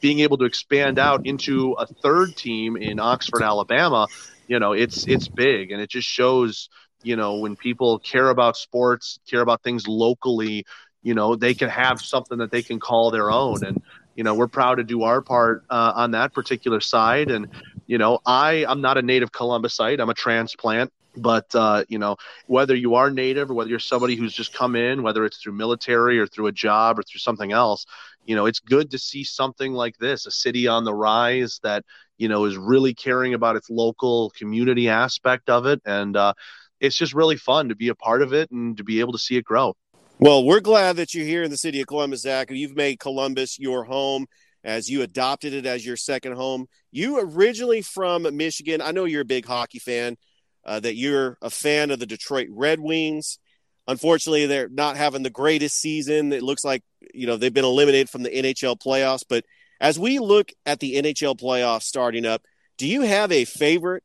being 0.00 0.20
able 0.20 0.38
to 0.38 0.44
expand 0.44 0.98
out 0.98 1.26
into 1.26 1.72
a 1.72 1.86
third 1.86 2.36
team 2.36 2.76
in 2.76 3.00
Oxford 3.00 3.42
Alabama 3.42 4.06
you 4.48 4.58
know 4.58 4.72
it's 4.72 5.06
it's 5.06 5.28
big 5.28 5.70
and 5.70 5.80
it 5.80 5.90
just 5.90 6.08
shows 6.08 6.68
you 7.02 7.16
know 7.16 7.36
when 7.38 7.56
people 7.56 7.98
care 7.98 8.30
about 8.30 8.56
sports 8.56 9.18
care 9.28 9.40
about 9.40 9.62
things 9.62 9.86
locally 9.86 10.64
you 11.06 11.14
know 11.14 11.36
they 11.36 11.54
can 11.54 11.68
have 11.68 12.00
something 12.00 12.38
that 12.38 12.50
they 12.50 12.62
can 12.62 12.80
call 12.80 13.12
their 13.12 13.30
own. 13.30 13.64
And 13.64 13.80
you 14.16 14.24
know 14.24 14.34
we're 14.34 14.48
proud 14.48 14.76
to 14.76 14.84
do 14.84 15.04
our 15.04 15.22
part 15.22 15.64
uh, 15.70 15.92
on 15.94 16.10
that 16.10 16.34
particular 16.34 16.80
side. 16.80 17.30
And 17.30 17.48
you 17.86 17.98
know 17.98 18.18
i 18.26 18.66
i'm 18.68 18.80
not 18.80 18.98
a 18.98 19.02
native 19.02 19.30
columbusite 19.30 20.00
i'm 20.00 20.10
a 20.10 20.14
transplant. 20.14 20.92
But 21.18 21.54
uh, 21.54 21.84
you 21.88 21.98
know, 21.98 22.16
whether 22.46 22.74
you 22.74 22.96
are 22.96 23.10
native 23.10 23.50
or 23.50 23.54
whether 23.54 23.70
you're 23.70 23.78
somebody 23.78 24.16
who's 24.16 24.34
just 24.34 24.52
come 24.52 24.76
in, 24.76 25.02
whether 25.02 25.24
it's 25.24 25.38
through 25.38 25.54
military 25.54 26.18
or 26.18 26.26
through 26.26 26.48
a 26.48 26.52
job 26.52 26.98
or 26.98 27.02
through 27.04 27.20
something 27.20 27.52
else, 27.52 27.86
you 28.26 28.36
know, 28.36 28.44
it's 28.44 28.58
good 28.58 28.90
to 28.90 28.98
see 28.98 29.24
something 29.24 29.72
like 29.72 29.96
this, 29.96 30.26
a 30.26 30.30
city 30.30 30.68
on 30.68 30.84
the 30.84 30.92
rise 30.92 31.58
that 31.62 31.86
you 32.18 32.28
know 32.28 32.44
is 32.44 32.56
really 32.56 32.94
caring 32.94 33.34
about 33.34 33.56
its 33.56 33.70
local 33.70 34.30
community 34.30 34.88
aspect 34.88 35.48
of 35.48 35.66
it, 35.66 35.80
and 35.84 36.16
uh, 36.16 36.34
it's 36.80 36.96
just 36.96 37.14
really 37.14 37.36
fun 37.36 37.68
to 37.68 37.76
be 37.76 37.88
a 37.88 37.94
part 37.94 38.22
of 38.22 38.32
it 38.32 38.50
and 38.50 38.76
to 38.76 38.84
be 38.84 39.00
able 39.00 39.12
to 39.12 39.18
see 39.18 39.36
it 39.36 39.44
grow. 39.44 39.74
Well, 40.18 40.44
we're 40.44 40.60
glad 40.60 40.96
that 40.96 41.12
you're 41.12 41.26
here 41.26 41.42
in 41.42 41.50
the 41.50 41.58
city 41.58 41.80
of 41.80 41.86
Columbus, 41.86 42.22
Zak. 42.22 42.50
You've 42.50 42.76
made 42.76 42.98
Columbus 42.98 43.58
your 43.58 43.84
home 43.84 44.26
as 44.64 44.88
you 44.88 45.02
adopted 45.02 45.52
it 45.52 45.66
as 45.66 45.84
your 45.84 45.96
second 45.96 46.32
home. 46.32 46.66
You 46.90 47.20
originally 47.20 47.82
from 47.82 48.26
Michigan. 48.36 48.80
I 48.80 48.92
know 48.92 49.04
you're 49.04 49.22
a 49.22 49.26
big 49.26 49.46
hockey 49.46 49.78
fan 49.78 50.16
uh, 50.64 50.80
that 50.80 50.96
you're 50.96 51.38
a 51.40 51.50
fan 51.50 51.90
of 51.90 52.00
the 52.00 52.06
Detroit 52.06 52.48
Red 52.50 52.80
Wings. 52.80 53.38
Unfortunately, 53.86 54.46
they're 54.46 54.68
not 54.68 54.96
having 54.96 55.22
the 55.22 55.30
greatest 55.30 55.78
season. 55.78 56.32
It 56.32 56.42
looks 56.42 56.64
like 56.64 56.82
you 57.14 57.26
know 57.26 57.36
they've 57.36 57.54
been 57.54 57.64
eliminated 57.64 58.10
from 58.10 58.24
the 58.24 58.30
NHL 58.30 58.80
playoffs. 58.80 59.22
But 59.28 59.44
as 59.80 59.98
we 59.98 60.18
look 60.18 60.52
at 60.64 60.80
the 60.80 60.96
NHL 60.96 61.38
playoffs 61.38 61.82
starting 61.82 62.26
up, 62.26 62.42
do 62.78 62.86
you 62.86 63.02
have 63.02 63.32
a 63.32 63.44
favorite 63.44 64.02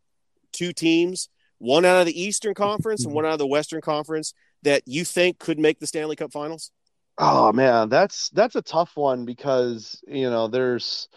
two 0.52 0.74
teams, 0.74 1.30
one 1.58 1.86
out 1.86 2.00
of 2.00 2.06
the 2.06 2.22
Eastern 2.22 2.54
Conference 2.54 3.06
and 3.06 3.14
one 3.14 3.26
out 3.26 3.34
of 3.34 3.40
the 3.40 3.48
Western 3.48 3.82
Conference, 3.82 4.34
that 4.64 4.84
you 4.86 5.04
think 5.04 5.40
could 5.40 5.60
make 5.60 5.80
the 5.80 5.88
Stanley 5.88 6.16
Cup 6.16 6.32
Finals? 6.32 6.72
Oh 7.18 7.52
man, 7.52 7.90
that's 7.90 8.30
that's 8.30 8.56
a 8.56 8.62
tough 8.62 8.92
one 8.96 9.26
because 9.26 10.02
you 10.08 10.30
know 10.30 10.48
there's 10.48 11.08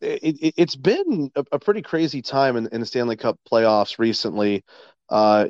it, 0.00 0.54
has 0.58 0.74
it, 0.74 0.82
been 0.82 1.30
a, 1.34 1.44
a, 1.52 1.58
pretty 1.58 1.82
crazy 1.82 2.22
time 2.22 2.56
in, 2.56 2.68
in, 2.70 2.80
the 2.80 2.86
Stanley 2.86 3.16
Cup 3.16 3.38
playoffs 3.50 3.98
recently. 3.98 4.64
Uh, 5.10 5.46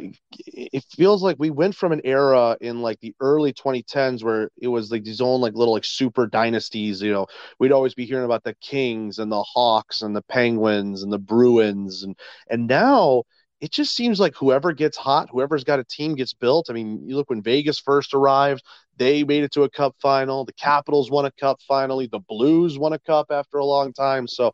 it 0.47 0.85
feels 0.97 1.23
like 1.23 1.37
we 1.39 1.51
went 1.51 1.75
from 1.75 1.93
an 1.93 2.01
era 2.05 2.57
in 2.61 2.81
like 2.81 3.01
the 3.01 3.15
early 3.21 3.53
2010s 3.53 4.23
where 4.23 4.51
it 4.61 4.69
was 4.69 4.91
like 4.91 5.03
these 5.05 5.21
own 5.21 5.41
like 5.41 5.55
little 5.55 5.75
like 5.75 5.85
super 5.85 6.27
dynasties. 6.27 7.03
You 7.03 7.13
know, 7.13 7.27
we'd 7.59 7.73
always 7.73 7.95
be 7.95 8.07
hearing 8.07 8.25
about 8.25 8.45
the 8.45 8.55
Kings 8.61 9.19
and 9.19 9.33
the 9.33 9.43
Hawks 9.43 10.03
and 10.03 10.15
the 10.15 10.23
Penguins 10.23 11.03
and 11.03 11.13
the 11.13 11.19
Bruins, 11.19 12.03
and 12.05 12.17
and 12.49 12.67
now 12.69 13.25
it 13.61 13.73
just 13.73 13.97
seems 13.97 14.21
like 14.21 14.37
whoever 14.37 14.73
gets 14.73 14.97
hot, 14.97 15.29
whoever's 15.33 15.65
got 15.65 15.81
a 15.81 15.85
team 15.85 16.15
gets 16.15 16.33
built. 16.33 16.71
I 16.71 16.73
mean, 16.75 17.03
you 17.09 17.17
look 17.17 17.29
when 17.31 17.43
Vegas 17.43 17.81
first 17.81 18.15
arrived, 18.15 18.63
they 18.97 19.25
made 19.25 19.43
it 19.43 19.53
to 19.53 19.65
a 19.65 19.71
cup 19.71 19.97
final. 20.01 20.45
The 20.45 20.53
Capitals 20.53 21.11
won 21.11 21.25
a 21.25 21.33
cup 21.33 21.59
finally. 21.67 22.07
The 22.07 22.21
Blues 22.21 22.79
won 22.79 22.93
a 22.93 22.99
cup 23.01 23.27
after 23.31 23.59
a 23.59 23.65
long 23.65 23.93
time. 23.93 24.29
So, 24.29 24.53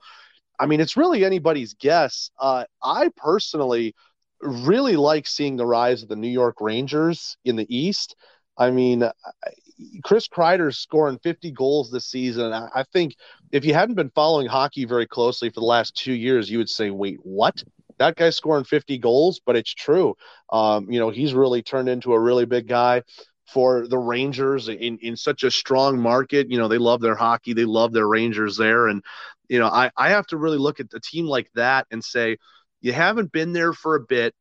I 0.59 0.67
mean, 0.67 0.81
it's 0.81 0.97
really 0.97 1.25
anybody's 1.25 1.75
guess. 1.75 2.31
Uh, 2.38 2.64
I 2.83 3.11
personally 3.17 3.95
really 4.44 4.96
like 4.96 5.26
seeing 5.26 5.57
the 5.57 5.66
rise 5.66 6.02
of 6.02 6.09
the 6.09 6.16
New 6.16 6.28
York 6.28 6.61
Rangers 6.61 7.37
in 7.44 7.57
the 7.57 7.66
East. 7.74 8.16
I 8.57 8.70
mean, 8.70 9.11
Chris 10.04 10.28
Kreider's 10.28 10.78
scoring 10.78 11.18
50 11.18 11.50
goals 11.50 11.90
this 11.90 12.07
season. 12.07 12.52
I 12.52 12.85
think 12.92 13.16
if 13.50 13.64
you 13.64 13.74
hadn't 13.74 13.96
been 13.96 14.11
following 14.11 14.46
hockey 14.46 14.85
very 14.85 15.07
closely 15.07 15.48
for 15.48 15.61
the 15.61 15.66
last 15.66 15.96
two 15.96 16.12
years, 16.12 16.48
you 16.48 16.59
would 16.59 16.68
say, 16.68 16.90
wait, 16.90 17.18
what? 17.22 17.64
that 17.98 18.16
guy's 18.16 18.37
scoring 18.37 18.64
50 18.64 18.98
goals, 18.98 19.40
but 19.44 19.57
it's 19.57 19.72
true. 19.72 20.16
Um, 20.50 20.90
you 20.90 20.98
know, 20.98 21.11
he's 21.11 21.35
really 21.35 21.62
turned 21.62 21.88
into 21.88 22.12
a 22.12 22.20
really 22.20 22.44
big 22.44 22.66
guy 22.66 23.02
for 23.46 23.87
the 23.87 23.98
Rangers 23.98 24.68
in, 24.68 24.98
in 24.98 25.16
such 25.16 25.44
a 25.44 25.50
strong 25.50 25.98
market. 25.98 26.50
You 26.50 26.59
know, 26.59 26.68
they 26.68 26.78
love 26.78 27.00
their 27.00 27.14
hockey, 27.14 27.52
they 27.52 27.64
love 27.64 27.92
their 27.92 28.09
Rangers 28.09 28.57
there. 28.57 28.88
And, 28.88 29.02
you 29.48 29.59
know, 29.59 29.66
I, 29.66 29.90
I 29.96 30.11
have 30.11 30.26
to 30.28 30.37
really 30.37 30.59
look 30.59 30.80
at 30.80 30.87
a 30.94 31.00
team 31.00 31.26
like 31.26 31.50
that 31.54 31.87
and 31.90 32.02
say, 32.02 32.38
you 32.85 32.92
haven't 32.92 33.33
been 33.33 33.53
there 33.53 33.73
for 33.73 33.97
a 33.97 34.01
bit, 34.01 34.35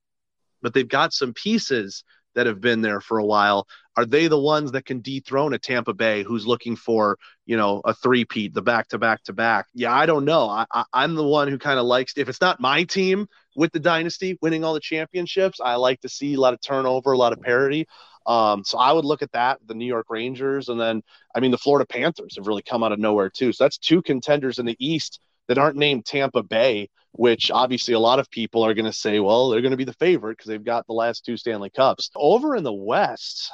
but 0.62 0.74
they've 0.74 0.88
got 0.88 1.14
some 1.14 1.34
pieces 1.34 2.04
that 2.36 2.46
have 2.46 2.60
been 2.60 2.82
there 2.82 3.00
for 3.00 3.18
a 3.18 3.26
while. 3.26 3.66
Are 3.96 4.06
they 4.06 4.28
the 4.28 4.40
ones 4.40 4.74
that 4.74 4.86
can 4.86 5.00
dethrone 5.02 5.54
a 5.54 5.60
Tampa 5.60 5.94
Bay 5.94 6.24
who's 6.24 6.46
looking 6.46 6.76
for, 6.76 7.18
you 7.46 7.56
know, 7.56 7.82
a 7.86 7.94
three-peat, 7.94 8.54
the 8.54 8.62
back 8.62 8.90
to 8.90 8.98
back 8.98 9.24
to 9.24 9.34
back? 9.34 9.68
Yeah, 9.74 9.94
I 9.94 10.06
don't 10.06 10.26
know. 10.26 10.50
I, 10.50 10.66
I, 10.74 10.84
I'm 10.92 11.16
the 11.16 11.24
one 11.24 11.48
who 11.48 11.58
kind 11.58 11.80
of 11.80 11.86
likes, 11.86 12.14
if 12.18 12.28
it's 12.28 12.42
not 12.42 12.60
my 12.60 12.84
team 12.84 13.28
with 13.56 13.72
the 13.72 13.80
dynasty 13.80 14.38
winning 14.42 14.66
all 14.66 14.74
the 14.74 14.80
championships, 14.82 15.62
I 15.64 15.76
like 15.76 16.02
to 16.02 16.10
see 16.10 16.34
a 16.34 16.40
lot 16.40 16.54
of 16.54 16.60
turnover, 16.60 17.14
a 17.14 17.18
lot 17.18 17.32
of 17.32 17.42
parity. 17.42 17.88
Um, 18.26 18.64
so 18.66 18.78
I 18.78 18.92
would 18.92 19.06
look 19.06 19.22
at 19.22 19.32
that, 19.32 19.60
the 19.66 19.74
New 19.74 19.86
York 19.86 20.08
Rangers, 20.10 20.70
and 20.70 20.80
then 20.80 21.02
I 21.36 21.40
mean 21.40 21.52
the 21.52 21.58
Florida 21.58 21.86
Panthers 21.86 22.36
have 22.38 22.48
really 22.48 22.62
come 22.62 22.84
out 22.84 22.92
of 22.92 23.00
nowhere 23.00 23.30
too. 23.30 23.54
So 23.54 23.64
that's 23.64 23.78
two 23.78 24.02
contenders 24.02 24.60
in 24.60 24.66
the 24.66 24.78
East 24.80 25.20
that 25.48 25.58
aren't 25.58 25.78
named 25.78 26.06
Tampa 26.06 26.42
Bay, 26.42 26.90
which 27.14 27.52
obviously 27.52 27.94
a 27.94 28.00
lot 28.00 28.20
of 28.20 28.30
people 28.30 28.64
are 28.64 28.74
going 28.74 28.86
to 28.86 28.94
say, 28.94 29.20
well, 29.20 29.50
they're 29.50 29.62
going 29.62 29.72
to 29.72 29.78
be 29.78 29.84
the 29.84 29.94
favorite 29.94 30.38
because 30.38 30.50
they've 30.50 30.64
got 30.64 30.86
the 30.88 30.94
last 30.94 31.26
two 31.26 31.38
Stanley 31.38 31.70
Cups. 31.70 32.10
Over 32.16 32.56
in 32.56 32.64
the 32.64 32.74
West, 32.74 33.52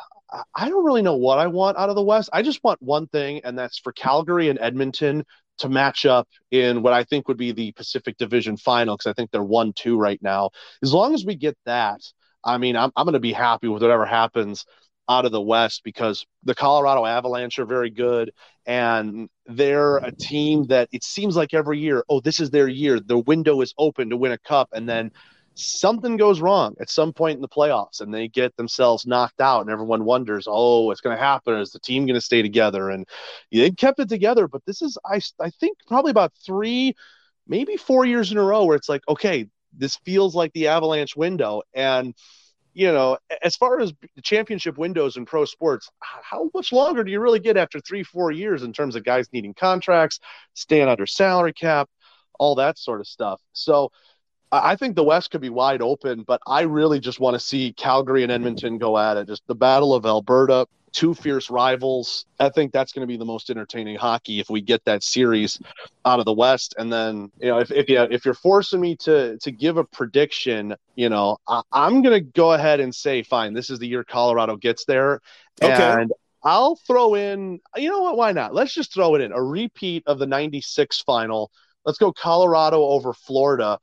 I 0.56 0.70
don't 0.70 0.86
really 0.86 1.02
know 1.02 1.16
what 1.16 1.40
I 1.40 1.48
want 1.48 1.78
out 1.78 1.90
of 1.90 1.96
the 1.96 2.04
West. 2.04 2.30
I 2.32 2.42
just 2.42 2.64
want 2.64 2.82
one 2.82 3.08
thing, 3.08 3.42
and 3.44 3.58
that's 3.58 3.80
for 3.80 3.92
Calgary 3.92 4.50
and 4.50 4.60
Edmonton 4.60 5.26
to 5.60 5.70
match 5.70 6.06
up 6.06 6.28
in 6.52 6.82
what 6.82 6.94
I 6.94 7.04
think 7.04 7.28
would 7.28 7.38
be 7.38 7.52
the 7.52 7.74
Pacific 7.74 8.18
Division 8.18 8.56
final 8.56 8.96
because 8.96 9.10
I 9.10 9.14
think 9.14 9.32
they're 9.32 9.44
one 9.44 9.74
two 9.74 9.98
right 9.98 10.22
now. 10.22 10.52
As 10.82 10.94
long 10.94 11.14
as 11.14 11.26
we 11.26 11.36
get 11.36 11.58
that, 11.66 12.02
I 12.44 12.58
mean, 12.58 12.78
I'm 12.78 12.92
I'm 12.96 13.06
going 13.06 13.14
to 13.14 13.20
be 13.20 13.34
happy 13.34 13.68
with 13.68 13.82
whatever 13.82 14.06
happens 14.06 14.66
out 15.10 15.26
of 15.26 15.32
the 15.32 15.42
West 15.42 15.82
because 15.84 16.26
the 16.44 16.56
Colorado 16.56 17.06
Avalanche 17.06 17.60
are 17.60 17.66
very 17.66 17.90
good 17.90 18.32
and 18.66 19.28
they're 19.48 19.98
a 19.98 20.12
team 20.12 20.66
that 20.68 20.88
it 20.92 21.04
seems 21.04 21.36
like 21.36 21.54
every 21.54 21.80
year, 21.80 22.04
oh, 22.10 22.22
this 22.22 22.40
is 22.40 22.52
their 22.52 22.68
year. 22.68 23.00
The 23.00 23.18
window 23.18 23.62
is 23.62 23.74
open 23.78 24.12
to 24.12 24.18
win 24.18 24.32
a 24.32 24.38
cup 24.38 24.70
and 24.72 24.88
then 24.88 25.12
something 25.56 26.16
goes 26.16 26.40
wrong 26.40 26.76
at 26.80 26.90
some 26.90 27.12
point 27.12 27.36
in 27.36 27.42
the 27.42 27.48
playoffs 27.48 28.02
and 28.02 28.14
they 28.14 28.28
get 28.28 28.56
themselves 28.56 29.06
knocked 29.06 29.42
out 29.42 29.62
and 29.62 29.70
everyone 29.70 30.06
wonders 30.06 30.46
oh 30.48 30.86
what's 30.86 31.02
going 31.02 31.16
to 31.16 31.22
happen 31.22 31.56
is 31.56 31.72
the 31.72 31.80
team 31.80 32.06
going 32.06 32.16
to 32.16 32.22
stay 32.22 32.42
together 32.42 32.90
and 32.90 33.06
they 33.52 33.70
kept 33.72 34.00
it 34.00 34.08
together 34.08 34.48
but 34.48 34.64
this 34.66 34.82
is 34.82 34.98
I, 35.06 35.20
I 35.42 35.50
think 35.50 35.78
probably 35.86 36.12
about 36.12 36.32
three 36.46 36.94
maybe 37.46 37.76
four 37.76 38.06
years 38.06 38.32
in 38.32 38.38
a 38.38 38.44
row 38.44 38.66
where 38.66 38.78
it's 38.78 38.88
like 38.88 39.02
okay 39.10 39.48
this 39.78 39.98
feels 39.98 40.34
like 40.34 40.54
the 40.54 40.68
avalanche 40.68 41.18
window 41.18 41.62
and 41.74 42.14
you 42.74 42.92
know 42.92 43.18
as 43.42 43.56
far 43.56 43.80
as 43.80 43.94
championship 44.24 44.78
windows 44.78 45.18
in 45.18 45.26
pro 45.26 45.46
sports 45.46 45.90
how 46.00 46.50
much 46.54 46.72
longer 46.72 47.04
do 47.04 47.12
you 47.12 47.20
really 47.20 47.40
get 47.40 47.58
after 47.58 47.80
three 47.80 48.04
four 48.04 48.32
years 48.32 48.64
in 48.64 48.74
terms 48.74 48.96
of 48.96 49.04
guys 49.04 49.28
needing 49.34 49.54
contracts 49.54 50.20
staying 50.54 50.88
under 50.88 51.06
salary 51.06 51.54
cap 51.54 51.90
all 52.40 52.56
that 52.56 52.78
sort 52.78 53.00
of 53.00 53.08
stuff 53.08 53.42
so 53.54 53.92
I 54.52 54.76
think 54.76 54.96
the 54.96 55.04
West 55.04 55.30
could 55.30 55.42
be 55.42 55.50
wide 55.50 55.82
open, 55.84 56.24
but 56.24 56.42
I 56.48 56.62
really 56.62 57.00
just 57.00 57.20
want 57.20 57.36
to 57.36 57.40
see 57.40 57.72
Calgary 57.74 58.24
and 58.24 58.32
Edmonton 58.32 58.80
go 58.80 58.98
at 58.98 59.16
it. 59.16 59.28
Just 59.28 59.44
the 59.46 59.54
Battle 59.54 59.94
of 59.94 60.08
Alberta, 60.08 60.66
two 60.92 61.14
fierce 61.14 61.50
rivals. 61.50 62.26
I 62.40 62.50
think 62.50 62.72
that's 62.72 62.92
going 62.92 63.02
to 63.02 63.08
be 63.08 63.18
the 63.18 63.26
most 63.26 63.50
entertaining 63.50 63.96
hockey 63.96 64.40
if 64.40 64.50
we 64.50 64.62
get 64.62 64.84
that 64.86 65.04
series 65.04 65.60
out 66.06 66.20
of 66.20 66.26
the 66.26 66.34
West. 66.34 66.76
And 66.78 66.92
then, 66.92 67.32
you 67.40 67.50
know, 67.50 67.60
if, 67.60 67.72
if 67.72 67.90
you 67.90 68.02
if 68.02 68.26
you're 68.26 68.34
forcing 68.34 68.82
me 68.82 68.96
to 68.98 69.38
to 69.40 69.52
give 69.52 69.78
a 69.78 69.84
prediction, 69.84 70.76
you 70.96 71.10
know, 71.10 71.38
I, 71.48 71.62
am 71.74 72.02
going 72.02 72.16
to 72.16 72.32
go 72.32 72.54
ahead 72.54 72.80
and 72.80 72.94
say, 72.94 73.24
fine, 73.24 73.54
this 73.54 73.70
is 73.70 73.80
the 73.80 73.88
year 73.88 74.04
Colorado 74.04 74.58
gets 74.58 74.86
there, 74.86 75.22
okay. 75.62 75.74
and 75.74 76.12
I'll 76.44 76.76
throw 76.76 77.16
in. 77.16 77.60
You 77.76 77.90
know 77.90 78.02
what? 78.02 78.18
Why 78.18 78.32
not? 78.32 78.54
Let's 78.54 78.74
just 78.74 78.94
throw 78.94 79.16
it 79.16 79.22
in 79.22 79.32
a 79.32 79.42
repeat 79.42 80.04
of 80.08 80.20
the 80.20 80.28
'96 80.28 81.02
final. 81.02 81.52
Let's 81.86 81.98
go 81.98 82.12
Colorado 82.12 82.84
over 82.84 83.14
Florida 83.14 83.80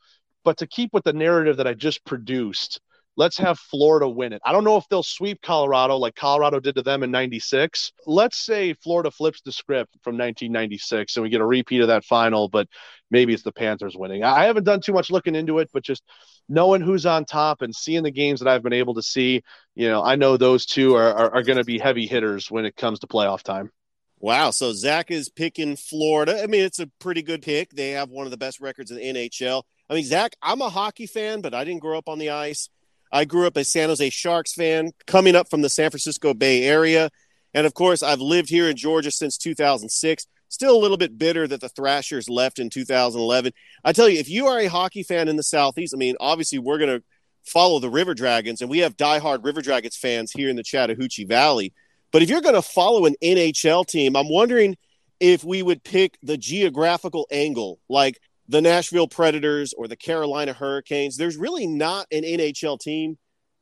but 0.47 0.59
to 0.59 0.67
keep 0.69 0.95
with 0.95 1.03
the 1.03 1.13
narrative 1.13 1.57
that 1.57 1.67
I 1.67 1.75
just 1.75 2.05
produced, 2.05 2.81
let's 3.17 3.39
have 3.39 3.59
Florida 3.59 4.09
win 4.09 4.33
it. 4.33 4.43
I 4.45 4.53
don't 4.53 4.65
know 4.65 4.77
if 4.77 4.89
they'll 4.89 5.03
sweep 5.03 5.41
Colorado 5.43 5.97
like 5.97 6.15
Colorado 6.15 6.61
did 6.61 6.75
to 6.77 6.83
them 6.83 7.03
in 7.03 7.11
96. 7.11 7.93
Let's 8.07 8.37
say 8.37 8.75
Florida 8.75 9.11
flips 9.11 9.41
the 9.41 9.53
script 9.53 9.95
from 10.03 10.15
1996 10.15 11.17
and 11.17 11.23
we 11.23 11.31
get 11.31 11.41
a 11.41 11.47
repeat 11.47 11.81
of 11.81 11.89
that 11.89 12.05
final, 12.05 12.49
but 12.49 12.69
maybe 13.11 13.33
it's 13.33 13.43
the 13.43 13.53
Panthers 13.53 13.97
winning. 13.97 14.23
I 14.23 14.45
haven't 14.45 14.65
done 14.65 14.81
too 14.81 14.93
much 14.93 15.11
looking 15.11 15.35
into 15.35 15.59
it, 15.59 15.71
but 15.73 15.83
just 15.83 16.03
knowing 16.49 16.83
who's 16.83 17.07
on 17.07 17.25
top 17.25 17.63
and 17.63 17.75
seeing 17.75 18.03
the 18.03 18.11
games 18.11 18.41
that 18.41 18.49
I've 18.49 18.63
been 18.63 18.73
able 18.73 18.95
to 18.95 19.03
see, 19.03 19.43
you 19.75 19.89
know, 19.89 20.03
I 20.03 20.17
know 20.17 20.37
those 20.37 20.67
two 20.67 20.95
are, 20.95 21.13
are, 21.13 21.35
are 21.37 21.43
going 21.43 21.59
to 21.59 21.65
be 21.65 21.79
heavy 21.79 22.07
hitters 22.07 22.51
when 22.51 22.67
it 22.67 22.77
comes 22.77 23.01
to 23.01 23.07
playoff 23.07 23.43
time. 23.43 23.71
Wow. 24.19 24.51
So 24.51 24.73
Zak 24.73 25.11
is 25.11 25.29
picking 25.29 25.77
Florida. 25.77 26.43
I 26.43 26.47
mean, 26.47 26.63
it's 26.63 26.81
a 26.81 26.91
pretty 27.01 27.23
good 27.23 27.43
pick. 27.43 27.71
They 27.71 27.91
have 27.91 28.09
one 28.09 28.27
of 28.27 28.31
the 28.31 28.39
best 28.39 28.61
records 28.61 28.91
in 28.91 28.97
the 28.97 29.03
NHL. 29.03 29.63
I 29.91 29.95
mean, 29.95 30.05
Zak, 30.05 30.35
I'm 30.43 30.63
a 30.63 30.71
hockey 30.71 31.07
fan, 31.07 31.43
but 31.43 31.55
I 31.55 31.65
didn't 31.65 31.83
grow 31.83 31.99
up 31.99 32.09
on 32.09 32.19
the 32.19 32.31
ice. 32.31 32.69
I 33.17 33.25
grew 33.25 33.47
up 33.47 33.57
a 33.57 33.65
San 33.65 33.89
Jose 33.89 34.11
Sharks 34.11 34.53
fan, 34.53 34.93
coming 35.07 35.35
up 35.35 35.49
from 35.49 35.63
the 35.63 35.71
San 35.71 35.89
Francisco 35.89 36.35
Bay 36.35 36.65
Area. 36.65 37.09
And 37.55 37.67
of 37.67 37.73
course, 37.73 38.03
I've 38.03 38.21
lived 38.21 38.51
here 38.51 38.69
in 38.69 38.77
Georgia 38.77 39.11
since 39.11 39.39
2006. 39.39 40.27
Still 40.51 40.77
a 40.77 40.79
little 40.79 40.99
bit 40.99 41.17
bitter 41.17 41.49
that 41.49 41.63
the 41.63 41.71
Thrashers 41.71 42.29
left 42.29 42.59
in 42.59 42.69
2011. 42.69 43.55
I 43.83 43.95
tell 43.95 44.07
you, 44.07 44.19
if 44.19 44.29
you 44.29 44.49
are 44.49 44.59
a 44.59 44.67
hockey 44.67 45.03
fan 45.03 45.29
in 45.29 45.37
the 45.37 45.43
Southeast, 45.43 45.95
I 45.95 45.97
mean, 45.97 46.17
obviously 46.21 46.59
we're 46.59 46.77
going 46.77 46.99
to 46.99 47.03
follow 47.47 47.79
the 47.79 47.89
River 47.89 48.13
Dragons, 48.13 48.61
and 48.61 48.69
we 48.69 48.81
have 48.81 48.99
diehard 48.99 49.43
River 49.43 49.63
Dragons 49.63 49.97
fans 49.97 50.31
here 50.31 50.51
in 50.51 50.57
the 50.57 50.63
Chattahoochee 50.63 51.25
Valley. 51.25 51.73
But 52.13 52.21
if 52.21 52.29
you're 52.29 52.43
going 52.43 52.55
to 52.55 52.61
follow 52.61 53.07
an 53.07 53.15
NHL 53.25 53.87
team, 53.87 54.15
I'm 54.15 54.29
wondering 54.29 54.77
if 55.21 55.43
we 55.43 55.63
would 55.63 55.83
pick 55.83 56.19
the 56.23 56.37
geographical 56.37 57.27
angle. 57.31 57.81
Like 57.89 58.21
the 58.49 58.61
Nashville 58.61 59.09
Predators 59.09 59.73
or 59.73 59.89
the 59.89 59.97
Carolina 59.97 60.53
Hurricanes. 60.53 61.17
There's 61.17 61.37
really 61.37 61.67
not 61.67 62.07
an 62.13 62.23
NHL 62.23 62.79
team 62.79 63.19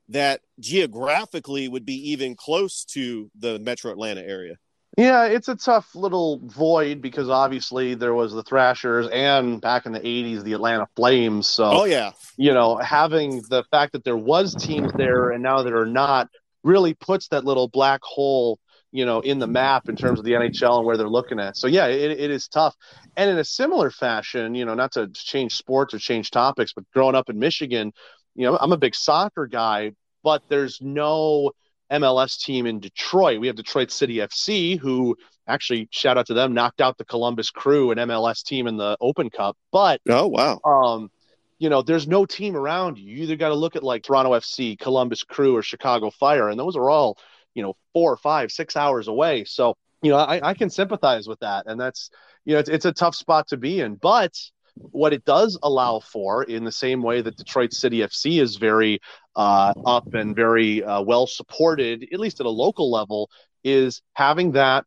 that 0.08 0.40
geographically 0.60 1.68
would 1.68 1.86
be 1.86 2.10
even 2.10 2.36
close 2.36 2.84
to 2.84 3.30
the 3.38 3.58
metro 3.58 3.90
Atlanta 3.90 4.20
area. 4.20 4.56
Yeah, 4.96 5.24
it's 5.24 5.48
a 5.48 5.56
tough 5.56 5.94
little 5.96 6.40
void 6.44 7.00
because 7.00 7.28
obviously 7.28 7.94
there 7.94 8.14
was 8.14 8.32
the 8.32 8.44
Thrashers 8.44 9.08
and 9.08 9.60
back 9.60 9.86
in 9.86 9.92
the 9.92 10.00
80s 10.00 10.44
the 10.44 10.52
Atlanta 10.52 10.86
Flames. 10.94 11.48
So 11.48 11.64
Oh 11.64 11.84
yeah. 11.84 12.12
you 12.36 12.52
know, 12.52 12.76
having 12.76 13.42
the 13.48 13.64
fact 13.70 13.92
that 13.92 14.04
there 14.04 14.16
was 14.16 14.54
teams 14.54 14.92
there 14.92 15.30
and 15.30 15.42
now 15.42 15.62
there 15.62 15.78
are 15.78 15.86
not 15.86 16.28
really 16.62 16.94
puts 16.94 17.28
that 17.28 17.44
little 17.44 17.66
black 17.68 18.02
hole, 18.04 18.60
you 18.94 19.04
know, 19.04 19.20
in 19.20 19.40
the 19.40 19.48
map 19.48 19.88
in 19.88 19.96
terms 19.96 20.20
of 20.20 20.24
the 20.24 20.36
NHL 20.36 20.78
and 20.78 20.86
where 20.86 20.96
they're 20.96 21.08
looking 21.08 21.40
at. 21.40 21.56
So 21.56 21.66
yeah, 21.66 21.88
it, 21.88 22.12
it 22.12 22.30
is 22.30 22.48
tough. 22.48 22.76
And 23.16 23.28
in 23.28 23.38
a 23.38 23.44
similar 23.44 23.90
fashion, 23.90 24.54
you 24.54 24.64
know, 24.64 24.74
not 24.74 24.92
to 24.92 25.08
change 25.12 25.56
sports 25.56 25.94
or 25.94 25.98
change 25.98 26.30
topics, 26.30 26.72
but 26.72 26.84
growing 26.94 27.16
up 27.16 27.28
in 27.28 27.38
Michigan, 27.40 27.92
you 28.36 28.46
know, 28.46 28.56
I'm 28.60 28.72
a 28.72 28.78
big 28.78 28.94
soccer 28.94 29.48
guy, 29.48 29.92
but 30.22 30.42
there's 30.48 30.80
no 30.80 31.50
MLS 31.90 32.38
team 32.38 32.66
in 32.66 32.80
Detroit. 32.80 33.40
We 33.40 33.48
have 33.48 33.56
Detroit 33.56 33.90
City 33.90 34.20
FC, 34.20 34.78
who 34.78 35.16
actually 35.48 35.88
shout 35.90 36.16
out 36.16 36.26
to 36.28 36.34
them, 36.34 36.54
knocked 36.54 36.80
out 36.80 36.96
the 36.96 37.04
Columbus 37.04 37.50
Crew, 37.50 37.90
an 37.90 37.98
MLS 37.98 38.44
team 38.44 38.68
in 38.68 38.76
the 38.76 38.96
Open 39.00 39.28
Cup. 39.28 39.56
But 39.72 40.00
Oh 40.08 40.28
wow. 40.28 40.62
um, 40.64 41.10
you 41.58 41.68
know, 41.68 41.82
there's 41.82 42.08
no 42.08 42.26
team 42.26 42.56
around 42.56 42.98
you. 42.98 43.16
You 43.16 43.22
either 43.24 43.36
got 43.36 43.48
to 43.50 43.54
look 43.54 43.76
at 43.76 43.82
like 43.82 44.02
Toronto 44.02 44.32
FC, 44.32 44.78
Columbus 44.78 45.22
Crew, 45.24 45.56
or 45.56 45.62
Chicago 45.62 46.10
Fire, 46.10 46.48
and 46.48 46.58
those 46.58 46.76
are 46.76 46.90
all, 46.90 47.18
you 47.54 47.62
know, 47.62 47.76
four, 47.92 48.16
five, 48.16 48.50
six 48.50 48.76
hours 48.76 49.08
away. 49.08 49.44
So, 49.44 49.76
you 50.02 50.10
know, 50.10 50.18
I, 50.18 50.50
I 50.50 50.54
can 50.54 50.70
sympathize 50.70 51.26
with 51.26 51.40
that, 51.40 51.66
and 51.66 51.80
that's, 51.80 52.10
you 52.44 52.54
know, 52.54 52.60
it's, 52.60 52.68
it's 52.68 52.84
a 52.84 52.92
tough 52.92 53.14
spot 53.14 53.48
to 53.48 53.56
be 53.56 53.80
in. 53.80 53.94
But 53.94 54.32
what 54.74 55.12
it 55.12 55.24
does 55.24 55.58
allow 55.62 56.00
for, 56.00 56.42
in 56.42 56.64
the 56.64 56.72
same 56.72 57.02
way 57.02 57.22
that 57.22 57.36
Detroit 57.36 57.72
City 57.72 57.98
FC 57.98 58.40
is 58.40 58.56
very 58.56 59.00
uh, 59.36 59.72
up 59.86 60.14
and 60.14 60.34
very 60.34 60.82
uh, 60.82 61.00
well 61.00 61.26
supported, 61.26 62.08
at 62.12 62.20
least 62.20 62.40
at 62.40 62.46
a 62.46 62.50
local 62.50 62.90
level, 62.90 63.30
is 63.62 64.02
having 64.14 64.52
that 64.52 64.84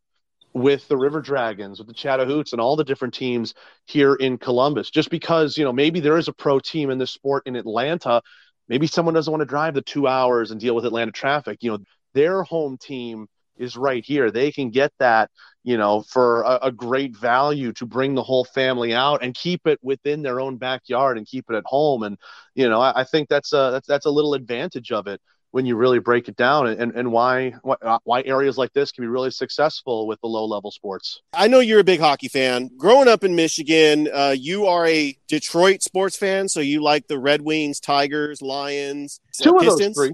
with 0.54 0.86
the 0.88 0.96
River 0.96 1.20
Dragons, 1.20 1.78
with 1.78 1.88
the 1.88 1.94
Chattahoots, 1.94 2.52
and 2.52 2.60
all 2.60 2.76
the 2.76 2.84
different 2.84 3.14
teams 3.14 3.54
here 3.86 4.14
in 4.14 4.38
Columbus. 4.38 4.90
Just 4.90 5.10
because, 5.10 5.56
you 5.56 5.64
know, 5.64 5.72
maybe 5.72 6.00
there 6.00 6.18
is 6.18 6.28
a 6.28 6.32
pro 6.32 6.58
team 6.58 6.90
in 6.90 6.98
this 6.98 7.10
sport 7.10 7.44
in 7.46 7.56
Atlanta, 7.56 8.22
maybe 8.68 8.86
someone 8.86 9.14
doesn't 9.14 9.30
want 9.30 9.40
to 9.40 9.46
drive 9.46 9.74
the 9.74 9.82
two 9.82 10.06
hours 10.06 10.50
and 10.50 10.60
deal 10.60 10.74
with 10.74 10.84
Atlanta 10.86 11.12
traffic. 11.12 11.58
You 11.62 11.72
know, 11.72 11.78
their 12.14 12.42
home 12.42 12.78
team 12.78 13.28
is 13.56 13.76
right 13.76 14.04
here. 14.04 14.30
They 14.30 14.52
can 14.52 14.70
get 14.70 14.92
that, 14.98 15.30
you 15.64 15.76
know, 15.76 16.02
for 16.02 16.42
a, 16.42 16.58
a 16.62 16.72
great 16.72 17.16
value 17.16 17.72
to 17.74 17.86
bring 17.86 18.14
the 18.14 18.22
whole 18.22 18.44
family 18.44 18.94
out 18.94 19.22
and 19.22 19.34
keep 19.34 19.66
it 19.66 19.78
within 19.82 20.22
their 20.22 20.40
own 20.40 20.56
backyard 20.56 21.18
and 21.18 21.26
keep 21.26 21.46
it 21.50 21.56
at 21.56 21.64
home. 21.66 22.04
And, 22.04 22.18
you 22.54 22.68
know, 22.68 22.80
I, 22.80 23.00
I 23.00 23.04
think 23.04 23.28
that's 23.28 23.52
a 23.52 23.70
that's 23.72 23.86
that's 23.86 24.06
a 24.06 24.10
little 24.10 24.34
advantage 24.34 24.92
of 24.92 25.06
it 25.06 25.20
when 25.50 25.64
you 25.64 25.76
really 25.76 25.98
break 25.98 26.28
it 26.28 26.36
down 26.36 26.66
and, 26.66 26.92
and 26.92 27.10
why, 27.10 27.54
why 27.62 27.98
why 28.04 28.22
areas 28.24 28.58
like 28.58 28.72
this 28.74 28.92
can 28.92 29.02
be 29.02 29.08
really 29.08 29.30
successful 29.30 30.06
with 30.06 30.20
the 30.20 30.26
low 30.26 30.44
level 30.44 30.70
sports. 30.70 31.22
I 31.32 31.48
know 31.48 31.60
you're 31.60 31.80
a 31.80 31.84
big 31.84 32.00
hockey 32.00 32.28
fan. 32.28 32.70
Growing 32.76 33.08
up 33.08 33.24
in 33.24 33.34
Michigan, 33.34 34.08
uh, 34.12 34.34
you 34.38 34.66
are 34.66 34.86
a 34.86 35.16
Detroit 35.26 35.82
sports 35.82 36.16
fan, 36.18 36.48
so 36.48 36.60
you 36.60 36.82
like 36.82 37.06
the 37.08 37.18
Red 37.18 37.40
Wings, 37.40 37.80
Tigers, 37.80 38.42
Lions, 38.42 39.20
uh, 39.40 39.44
Two 39.44 39.56
of 39.56 39.64
those 39.64 39.94
three. 39.96 40.12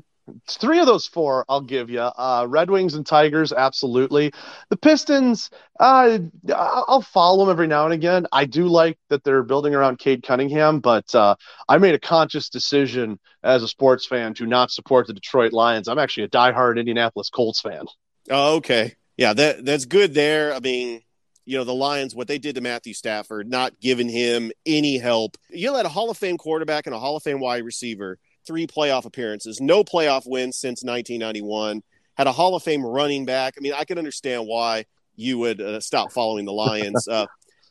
Three 0.48 0.78
of 0.80 0.86
those 0.86 1.06
four, 1.06 1.44
I'll 1.48 1.60
give 1.60 1.90
you. 1.90 2.00
Uh, 2.00 2.46
Red 2.48 2.70
Wings 2.70 2.94
and 2.94 3.06
Tigers, 3.06 3.52
absolutely. 3.52 4.32
The 4.70 4.76
Pistons, 4.76 5.50
uh, 5.78 6.18
I'll 6.54 7.02
follow 7.02 7.44
them 7.44 7.50
every 7.52 7.66
now 7.66 7.84
and 7.84 7.92
again. 7.92 8.26
I 8.32 8.46
do 8.46 8.66
like 8.66 8.98
that 9.10 9.22
they're 9.22 9.42
building 9.42 9.74
around 9.74 9.98
Cade 9.98 10.22
Cunningham, 10.22 10.80
but 10.80 11.14
uh, 11.14 11.36
I 11.68 11.78
made 11.78 11.94
a 11.94 12.00
conscious 12.00 12.48
decision 12.48 13.18
as 13.42 13.62
a 13.62 13.68
sports 13.68 14.06
fan 14.06 14.32
to 14.34 14.46
not 14.46 14.70
support 14.70 15.06
the 15.06 15.12
Detroit 15.12 15.52
Lions. 15.52 15.88
I'm 15.88 15.98
actually 15.98 16.24
a 16.24 16.28
diehard 16.28 16.78
Indianapolis 16.78 17.28
Colts 17.28 17.60
fan. 17.60 17.84
Oh, 18.30 18.56
okay. 18.56 18.94
Yeah, 19.16 19.34
that 19.34 19.64
that's 19.64 19.84
good 19.84 20.14
there. 20.14 20.54
I 20.54 20.60
mean, 20.60 21.02
you 21.44 21.58
know, 21.58 21.64
the 21.64 21.74
Lions, 21.74 22.14
what 22.14 22.26
they 22.26 22.38
did 22.38 22.54
to 22.54 22.60
Matthew 22.60 22.94
Stafford, 22.94 23.48
not 23.48 23.78
giving 23.80 24.08
him 24.08 24.50
any 24.64 24.98
help. 24.98 25.36
You 25.50 25.70
let 25.72 25.86
a 25.86 25.90
Hall 25.90 26.10
of 26.10 26.16
Fame 26.16 26.38
quarterback 26.38 26.86
and 26.86 26.94
a 26.94 26.98
Hall 26.98 27.16
of 27.16 27.22
Fame 27.22 27.40
wide 27.40 27.64
receiver, 27.64 28.18
three 28.46 28.66
playoff 28.66 29.04
appearances, 29.04 29.60
no 29.60 29.84
playoff 29.84 30.22
wins 30.26 30.56
since 30.56 30.82
1991, 30.82 31.82
had 32.16 32.26
a 32.26 32.32
Hall 32.32 32.54
of 32.54 32.62
Fame 32.62 32.84
running 32.84 33.24
back. 33.24 33.54
I 33.56 33.60
mean, 33.60 33.72
I 33.76 33.84
can 33.84 33.98
understand 33.98 34.46
why 34.46 34.84
you 35.16 35.38
would 35.38 35.60
uh, 35.60 35.80
stop 35.80 36.12
following 36.12 36.44
the 36.44 36.52
Lions. 36.52 37.08
uh, 37.10 37.26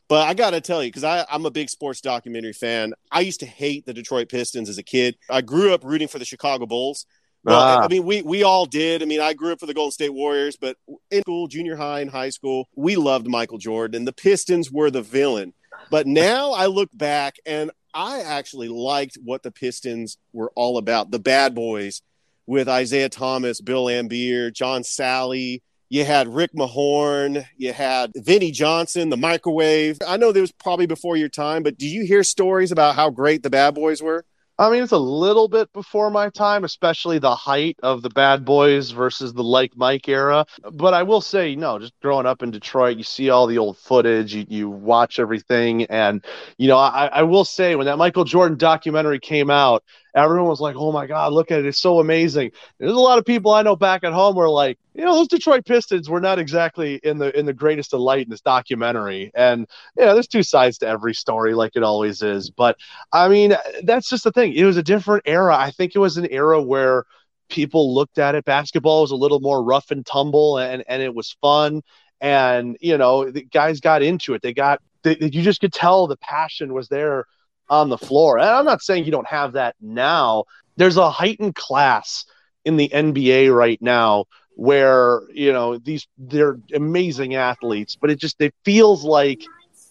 but 0.08 0.28
I 0.28 0.34
got 0.34 0.50
to 0.50 0.60
tell 0.60 0.82
you, 0.82 0.90
because 0.92 1.04
I'm 1.04 1.46
a 1.46 1.50
big 1.50 1.70
sports 1.70 2.00
documentary 2.02 2.52
fan, 2.52 2.92
I 3.10 3.20
used 3.20 3.40
to 3.40 3.46
hate 3.46 3.86
the 3.86 3.94
Detroit 3.94 4.28
Pistons 4.28 4.68
as 4.68 4.76
a 4.76 4.82
kid. 4.82 5.16
I 5.30 5.40
grew 5.40 5.72
up 5.72 5.82
rooting 5.82 6.08
for 6.08 6.18
the 6.18 6.26
Chicago 6.26 6.66
Bulls. 6.66 7.06
Well, 7.42 7.60
Ah. 7.60 7.84
I 7.84 7.88
mean, 7.88 8.04
we 8.04 8.22
we 8.22 8.42
all 8.42 8.64
did. 8.66 9.02
I 9.02 9.06
mean, 9.06 9.20
I 9.20 9.34
grew 9.34 9.52
up 9.52 9.60
for 9.60 9.66
the 9.66 9.74
Golden 9.74 9.92
State 9.92 10.12
Warriors, 10.14 10.56
but 10.56 10.76
in 11.10 11.20
school, 11.22 11.46
junior 11.46 11.76
high 11.76 12.00
and 12.00 12.10
high 12.10 12.30
school, 12.30 12.68
we 12.74 12.96
loved 12.96 13.26
Michael 13.26 13.58
Jordan, 13.58 13.96
and 13.96 14.08
the 14.08 14.12
Pistons 14.12 14.70
were 14.70 14.90
the 14.90 15.02
villain. 15.02 15.52
But 15.90 16.06
now 16.06 16.52
I 16.52 16.66
look 16.66 16.88
back, 16.94 17.36
and 17.44 17.70
I 17.94 18.20
actually 18.20 18.68
liked 18.68 19.16
what 19.22 19.42
the 19.42 19.52
Pistons 19.52 20.18
were 20.32 20.52
all 20.56 20.78
about. 20.78 21.10
The 21.10 21.18
bad 21.20 21.54
boys 21.54 22.02
with 22.46 22.68
Isiah 22.68 23.08
Thomas, 23.08 23.60
Bill 23.60 23.86
Laimbeer, 23.86 24.52
John 24.52 24.82
Salley. 24.82 25.62
You 25.88 26.04
had 26.04 26.26
Rick 26.26 26.52
Mahorn. 26.54 27.46
You 27.56 27.72
had 27.72 28.10
Vinnie 28.16 28.50
Johnson, 28.50 29.10
the 29.10 29.16
microwave. 29.16 29.98
I 30.06 30.16
know 30.16 30.32
that 30.32 30.40
was 30.40 30.52
probably 30.52 30.86
before 30.86 31.16
your 31.16 31.28
time, 31.28 31.62
but 31.62 31.78
do 31.78 31.86
you 31.86 32.04
hear 32.04 32.24
stories 32.24 32.72
about 32.72 32.96
how 32.96 33.10
great 33.10 33.42
the 33.42 33.50
bad 33.50 33.74
boys 33.74 34.02
were? 34.02 34.24
I 34.56 34.70
mean, 34.70 34.84
it's 34.84 34.92
a 34.92 34.98
little 34.98 35.48
bit 35.48 35.72
before 35.72 36.10
my 36.10 36.28
time, 36.30 36.62
especially 36.62 37.18
the 37.18 37.34
height 37.34 37.76
of 37.82 38.02
the 38.02 38.10
Bad 38.10 38.44
Boys 38.44 38.92
versus 38.92 39.32
the 39.32 39.42
Like 39.42 39.76
Mike 39.76 40.08
era. 40.08 40.46
But 40.72 40.94
I 40.94 41.02
will 41.02 41.20
say, 41.20 41.56
no, 41.56 41.80
just 41.80 41.92
growing 42.00 42.24
up 42.26 42.40
in 42.40 42.52
Detroit, 42.52 42.96
you 42.96 43.02
see 43.02 43.30
all 43.30 43.48
the 43.48 43.58
old 43.58 43.78
footage, 43.78 44.32
you, 44.32 44.46
you 44.48 44.70
watch 44.70 45.18
everything. 45.18 45.86
And, 45.86 46.24
you 46.56 46.68
know, 46.68 46.78
I, 46.78 47.06
I 47.06 47.22
will 47.22 47.44
say, 47.44 47.74
when 47.74 47.86
that 47.86 47.98
Michael 47.98 48.22
Jordan 48.24 48.56
documentary 48.56 49.18
came 49.18 49.50
out, 49.50 49.82
everyone 50.14 50.48
was 50.48 50.60
like, 50.60 50.76
oh 50.76 50.92
my 50.92 51.06
God, 51.06 51.32
look 51.32 51.50
at 51.50 51.58
it. 51.58 51.66
It's 51.66 51.78
so 51.78 52.00
amazing. 52.00 52.52
There's 52.78 52.92
a 52.92 52.96
lot 52.96 53.18
of 53.18 53.24
people 53.24 53.52
I 53.52 53.62
know 53.62 53.76
back 53.76 54.04
at 54.04 54.12
home 54.12 54.36
were 54.36 54.48
like, 54.48 54.78
you 54.94 55.04
know, 55.04 55.14
those 55.14 55.28
Detroit 55.28 55.64
Pistons 55.64 56.08
were 56.08 56.20
not 56.20 56.38
exactly 56.38 57.00
in 57.02 57.18
the 57.18 57.36
in 57.36 57.46
the 57.46 57.52
greatest 57.52 57.92
of 57.94 58.00
light 58.00 58.26
in 58.26 58.30
this 58.30 58.40
documentary. 58.40 59.32
And, 59.34 59.66
yeah, 59.96 60.14
there's 60.14 60.28
two 60.28 60.44
sides 60.44 60.78
to 60.78 60.86
every 60.86 61.14
story, 61.14 61.54
like 61.54 61.72
it 61.74 61.82
always 61.82 62.22
is. 62.22 62.50
But 62.50 62.76
I 63.12 63.28
mean, 63.28 63.56
that's 63.82 64.08
just 64.08 64.24
the 64.24 64.32
thing. 64.32 64.52
It 64.54 64.64
was 64.64 64.76
a 64.76 64.82
different 64.82 65.24
era. 65.26 65.56
I 65.56 65.72
think 65.72 65.94
it 65.94 66.00
was 66.00 66.16
an 66.16 66.28
era 66.30 66.62
where 66.62 67.04
people 67.48 67.94
looked 67.94 68.18
at 68.18 68.34
it. 68.34 68.44
Basketball 68.44 69.02
was 69.02 69.10
a 69.10 69.16
little 69.16 69.40
more 69.40 69.62
rough 69.62 69.90
and 69.90 70.06
tumble, 70.06 70.58
and 70.58 70.84
and 70.88 71.02
it 71.02 71.14
was 71.14 71.36
fun. 71.42 71.82
And 72.20 72.76
you 72.80 72.96
know, 72.96 73.30
the 73.30 73.42
guys 73.42 73.80
got 73.80 74.02
into 74.02 74.34
it. 74.34 74.42
They 74.42 74.54
got. 74.54 74.80
They, 75.02 75.18
you 75.20 75.42
just 75.42 75.60
could 75.60 75.72
tell 75.72 76.06
the 76.06 76.16
passion 76.16 76.72
was 76.72 76.88
there 76.88 77.26
on 77.68 77.88
the 77.88 77.98
floor. 77.98 78.38
And 78.38 78.48
I'm 78.48 78.64
not 78.64 78.82
saying 78.82 79.04
you 79.04 79.12
don't 79.12 79.26
have 79.26 79.52
that 79.52 79.76
now. 79.80 80.44
There's 80.76 80.96
a 80.96 81.10
heightened 81.10 81.54
class 81.54 82.24
in 82.64 82.76
the 82.76 82.88
NBA 82.88 83.54
right 83.54 83.80
now 83.80 84.24
where 84.56 85.22
you 85.32 85.52
know 85.52 85.78
these 85.78 86.06
they're 86.16 86.58
amazing 86.72 87.34
athletes, 87.34 87.96
but 88.00 88.10
it 88.10 88.18
just 88.18 88.40
it 88.40 88.54
feels 88.64 89.04
like 89.04 89.42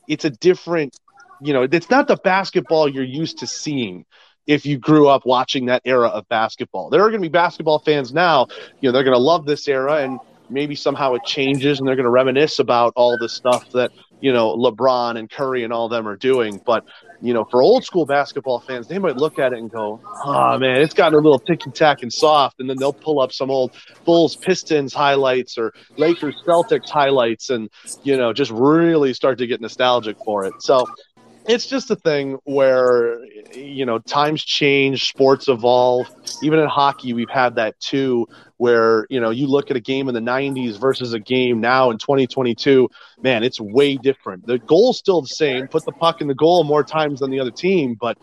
it's 0.08 0.26
a 0.26 0.30
different 0.30 0.98
you 1.44 1.54
know, 1.54 1.64
it's 1.64 1.90
not 1.90 2.08
the 2.08 2.16
basketball 2.16 2.88
you're 2.88 3.04
used 3.04 3.40
to 3.40 3.48
seeing 3.48 4.06
if 4.48 4.66
you 4.66 4.78
grew 4.78 5.08
up 5.08 5.26
watching 5.26 5.66
that 5.66 5.82
era 5.86 6.08
of 6.08 6.28
basketball. 6.30 6.90
There 6.90 7.02
are 7.02 7.10
going 7.10 7.22
to 7.22 7.28
be 7.28 7.32
basketball 7.32 7.80
fans 7.80 8.14
now, 8.14 8.48
you 8.80 8.88
know, 8.88 8.94
they're 8.94 9.04
going 9.04 9.16
to 9.16 9.22
love 9.22 9.46
this 9.46 9.68
era 9.68 9.98
and 9.98 10.20
maybe 10.50 10.76
somehow 10.76 11.14
it 11.14 11.24
changes 11.26 11.80
and 11.80 11.88
they're 11.88 11.96
going 11.96 12.06
to 12.06 12.12
reminisce 12.12 12.60
about 12.60 12.94
all 12.96 13.18
the 13.18 13.30
stuff 13.30 13.70
that, 13.72 13.92
you 14.22 14.32
know, 14.32 14.56
LeBron 14.56 15.18
and 15.18 15.30
Curry 15.30 15.64
and 15.64 15.74
all 15.74 15.90
them 15.90 16.08
are 16.08 16.18
doing. 16.18 16.62
But, 16.66 16.86
you 17.24 17.34
know, 17.34 17.46
for 17.46 17.62
old 17.62 17.86
school 17.86 18.06
basketball 18.06 18.60
fans, 18.60 18.88
they 18.88 19.00
might 19.00 19.16
look 19.16 19.40
at 19.40 19.54
it 19.54 19.60
and 19.60 19.72
go, 19.72 20.02
oh, 20.26 20.58
man, 20.58 20.82
it's 20.82 20.94
gotten 20.94 21.18
a 21.18 21.22
little 21.22 21.40
ticky 21.40 21.72
tack 21.72 22.04
and 22.04 22.12
soft. 22.12 22.60
And 22.60 22.70
then 22.70 22.76
they'll 22.78 22.92
pull 22.92 23.22
up 23.22 23.32
some 23.32 23.50
old 23.50 23.72
Bulls 24.04 24.36
Pistons 24.36 24.94
highlights 24.94 25.58
or 25.58 25.74
Lakers 25.96 26.36
Celtics 26.46 26.90
highlights 26.90 27.50
and, 27.50 27.70
you 28.04 28.18
know, 28.18 28.34
just 28.34 28.52
really 28.52 29.14
start 29.14 29.38
to 29.38 29.48
get 29.48 29.62
nostalgic 29.62 30.18
for 30.26 30.44
it. 30.44 30.54
So, 30.60 30.86
it's 31.48 31.66
just 31.66 31.92
a 31.92 31.96
thing 31.96 32.38
where 32.46 33.24
you 33.54 33.86
know 33.86 34.00
times 34.00 34.44
change 34.44 35.08
sports 35.08 35.48
evolve. 35.48 36.08
Even 36.42 36.60
in 36.60 36.68
hockey 36.68 37.14
we've 37.14 37.30
had 37.30 37.56
that 37.56 37.80
too 37.80 38.28
where 38.58 39.06
you 39.10 39.20
know 39.20 39.30
you 39.30 39.48
look 39.48 39.70
at 39.70 39.78
a 39.78 39.82
game 39.82 40.08
in 40.08 40.14
the 40.14 40.22
90s 40.22 40.80
versus 40.80 41.14
a 41.14 41.20
game 41.20 41.60
now 41.60 41.92
in 41.92 41.98
2022 41.98 42.90
man 43.22 43.44
it's 43.44 43.60
way 43.60 43.98
different. 43.98 44.46
The 44.46 44.60
goal's 44.60 44.98
still 44.98 45.22
the 45.22 45.28
same. 45.28 45.68
Put 45.68 45.86
the 45.86 45.92
puck 45.92 46.22
in 46.22 46.28
the 46.28 46.36
goal 46.36 46.64
more 46.64 46.84
times 46.84 47.20
than 47.20 47.32
the 47.32 47.40
other 47.40 47.52
team 47.52 47.96
but 48.00 48.18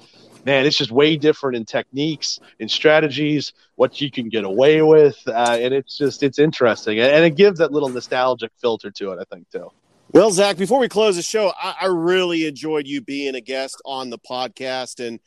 man 0.46 0.64
it's 0.64 0.76
just 0.76 0.90
way 0.90 1.16
different 1.16 1.56
in 1.56 1.64
techniques 1.64 2.38
in 2.59 2.68
strategies 2.68 3.52
what 3.76 4.00
you 4.00 4.11
can 4.11 4.28
get 4.28 4.44
away 4.44 4.80
with 4.80 5.16
uh, 5.26 5.59
and 5.61 5.74
it's 5.74 5.98
just 5.98 6.22
it's 6.22 6.38
interesting. 6.38 6.98
And 6.98 7.24
it 7.24 7.37
gives 7.37 7.59
that 7.59 7.72
little 7.72 7.90
nostalgic 7.90 8.52
filter 8.61 8.90
to 8.90 9.12
it 9.12 9.18
i 9.20 9.24
think 9.35 9.48
too 9.50 9.70
Well, 10.12 10.33
Zak, 10.33 10.57
before 10.57 10.81
we 10.81 10.88
close 10.88 11.14
the 11.14 11.23
show, 11.23 11.53
I, 11.57 11.77
I 11.83 11.87
really 11.87 12.44
enjoyed 12.44 12.88
you 12.88 13.01
being 13.01 13.37
a 13.37 13.40
guest 13.40 13.81
on 13.85 14.11
the 14.11 14.18
podcast. 14.18 15.07
And 15.07 15.20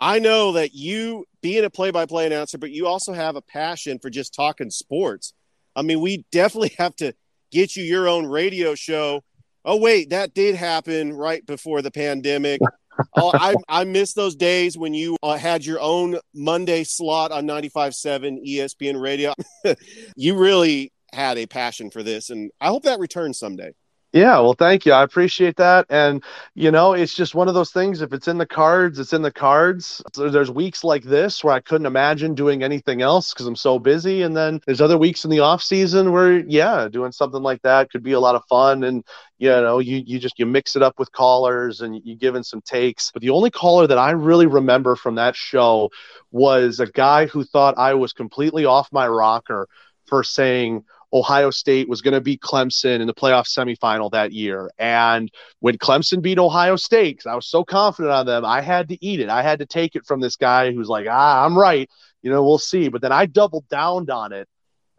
I 0.00 0.18
know 0.18 0.52
that 0.52 0.74
you 0.74 1.26
being 1.42 1.64
a 1.64 1.70
play-by-play 1.70 2.26
announcer, 2.26 2.58
but 2.58 2.72
you 2.72 2.88
also 2.88 3.12
have 3.12 3.36
a 3.36 3.42
passion 3.42 4.00
for 4.00 4.10
just 4.10 4.34
talking 4.34 4.68
sports. 4.68 5.32
I 5.76 5.82
mean, 5.82 6.00
we 6.00 6.24
definitely 6.32 6.74
have 6.76 6.96
to 6.96 7.14
get 7.52 7.76
you 7.76 7.84
your 7.84 8.08
own 8.08 8.26
radio 8.26 8.74
show. 8.74 9.22
Oh 9.64 9.76
wait, 9.76 10.10
that 10.10 10.34
did 10.34 10.56
happen 10.56 11.12
right 11.12 11.46
before 11.46 11.80
the 11.80 11.92
pandemic. 11.92 12.60
oh, 13.16 13.30
I 13.32 13.54
I 13.68 13.84
miss 13.84 14.12
those 14.12 14.34
days 14.34 14.76
when 14.76 14.92
you 14.92 15.16
uh, 15.22 15.36
had 15.36 15.64
your 15.64 15.80
own 15.80 16.18
Monday 16.34 16.82
slot 16.82 17.30
on 17.30 17.46
95.7 17.46 18.44
ESPN 18.44 19.00
radio. 19.00 19.34
you 20.16 20.36
really 20.36 20.92
had 21.12 21.38
a 21.38 21.46
passion 21.46 21.92
for 21.92 22.02
this, 22.02 22.30
and 22.30 22.50
I 22.60 22.68
hope 22.68 22.82
that 22.84 22.98
returns 22.98 23.38
someday. 23.38 23.72
Yeah, 24.12 24.38
well, 24.40 24.54
thank 24.54 24.86
you. 24.86 24.92
I 24.92 25.02
appreciate 25.02 25.56
that. 25.56 25.84
And, 25.90 26.24
you 26.54 26.70
know, 26.70 26.94
it's 26.94 27.12
just 27.12 27.34
one 27.34 27.48
of 27.48 27.54
those 27.54 27.70
things. 27.70 28.00
If 28.00 28.14
it's 28.14 28.28
in 28.28 28.38
the 28.38 28.46
cards, 28.46 28.98
it's 28.98 29.12
in 29.12 29.20
the 29.20 29.32
cards. 29.32 30.00
There's 30.14 30.50
weeks 30.50 30.82
like 30.84 31.02
this 31.02 31.44
where 31.44 31.52
I 31.52 31.60
couldn't 31.60 31.86
imagine 31.86 32.34
doing 32.34 32.62
anything 32.62 33.02
else 33.02 33.34
because 33.34 33.46
I'm 33.46 33.56
so 33.56 33.78
busy. 33.78 34.22
And 34.22 34.34
then 34.34 34.60
there's 34.64 34.80
other 34.80 34.96
weeks 34.96 35.24
in 35.24 35.30
the 35.30 35.40
off 35.40 35.60
season 35.62 36.12
where, 36.12 36.38
yeah, 36.38 36.88
doing 36.88 37.12
something 37.12 37.42
like 37.42 37.60
that 37.62 37.90
could 37.90 38.02
be 38.02 38.12
a 38.12 38.20
lot 38.20 38.36
of 38.36 38.44
fun. 38.48 38.84
And, 38.84 39.04
you 39.38 39.50
know, 39.50 39.80
you, 39.80 40.02
you 40.06 40.18
just, 40.18 40.38
you 40.38 40.46
mix 40.46 40.76
it 40.76 40.82
up 40.82 40.98
with 40.98 41.12
callers 41.12 41.82
and 41.82 42.00
you 42.02 42.16
give 42.16 42.36
in 42.36 42.44
some 42.44 42.62
takes. 42.62 43.10
But 43.12 43.20
the 43.20 43.30
only 43.30 43.50
caller 43.50 43.86
that 43.86 43.98
I 43.98 44.12
really 44.12 44.46
remember 44.46 44.96
from 44.96 45.16
that 45.16 45.36
show 45.36 45.90
was 46.30 46.80
a 46.80 46.86
guy 46.86 47.26
who 47.26 47.44
thought 47.44 47.76
I 47.76 47.92
was 47.92 48.14
completely 48.14 48.64
off 48.64 48.88
my 48.92 49.06
rocker 49.06 49.68
for 50.06 50.22
saying, 50.22 50.84
Ohio 51.16 51.50
State 51.50 51.88
was 51.88 52.02
going 52.02 52.14
to 52.14 52.20
beat 52.20 52.40
Clemson 52.40 53.00
in 53.00 53.06
the 53.06 53.14
playoff 53.14 53.46
semifinal 53.46 54.10
that 54.12 54.32
year. 54.32 54.70
And 54.78 55.30
when 55.60 55.78
Clemson 55.78 56.20
beat 56.20 56.38
Ohio 56.38 56.76
State, 56.76 57.16
because 57.16 57.30
I 57.30 57.34
was 57.34 57.48
so 57.48 57.64
confident 57.64 58.12
on 58.12 58.26
them, 58.26 58.44
I 58.44 58.60
had 58.60 58.88
to 58.90 59.04
eat 59.04 59.20
it. 59.20 59.28
I 59.28 59.42
had 59.42 59.60
to 59.60 59.66
take 59.66 59.96
it 59.96 60.04
from 60.06 60.20
this 60.20 60.36
guy 60.36 60.72
who's 60.72 60.88
like, 60.88 61.06
ah, 61.08 61.44
I'm 61.44 61.56
right. 61.56 61.88
You 62.22 62.30
know, 62.30 62.42
we'll 62.42 62.58
see. 62.58 62.88
But 62.88 63.00
then 63.00 63.12
I 63.12 63.26
doubled 63.26 63.68
down 63.68 64.10
on 64.10 64.32
it. 64.32 64.48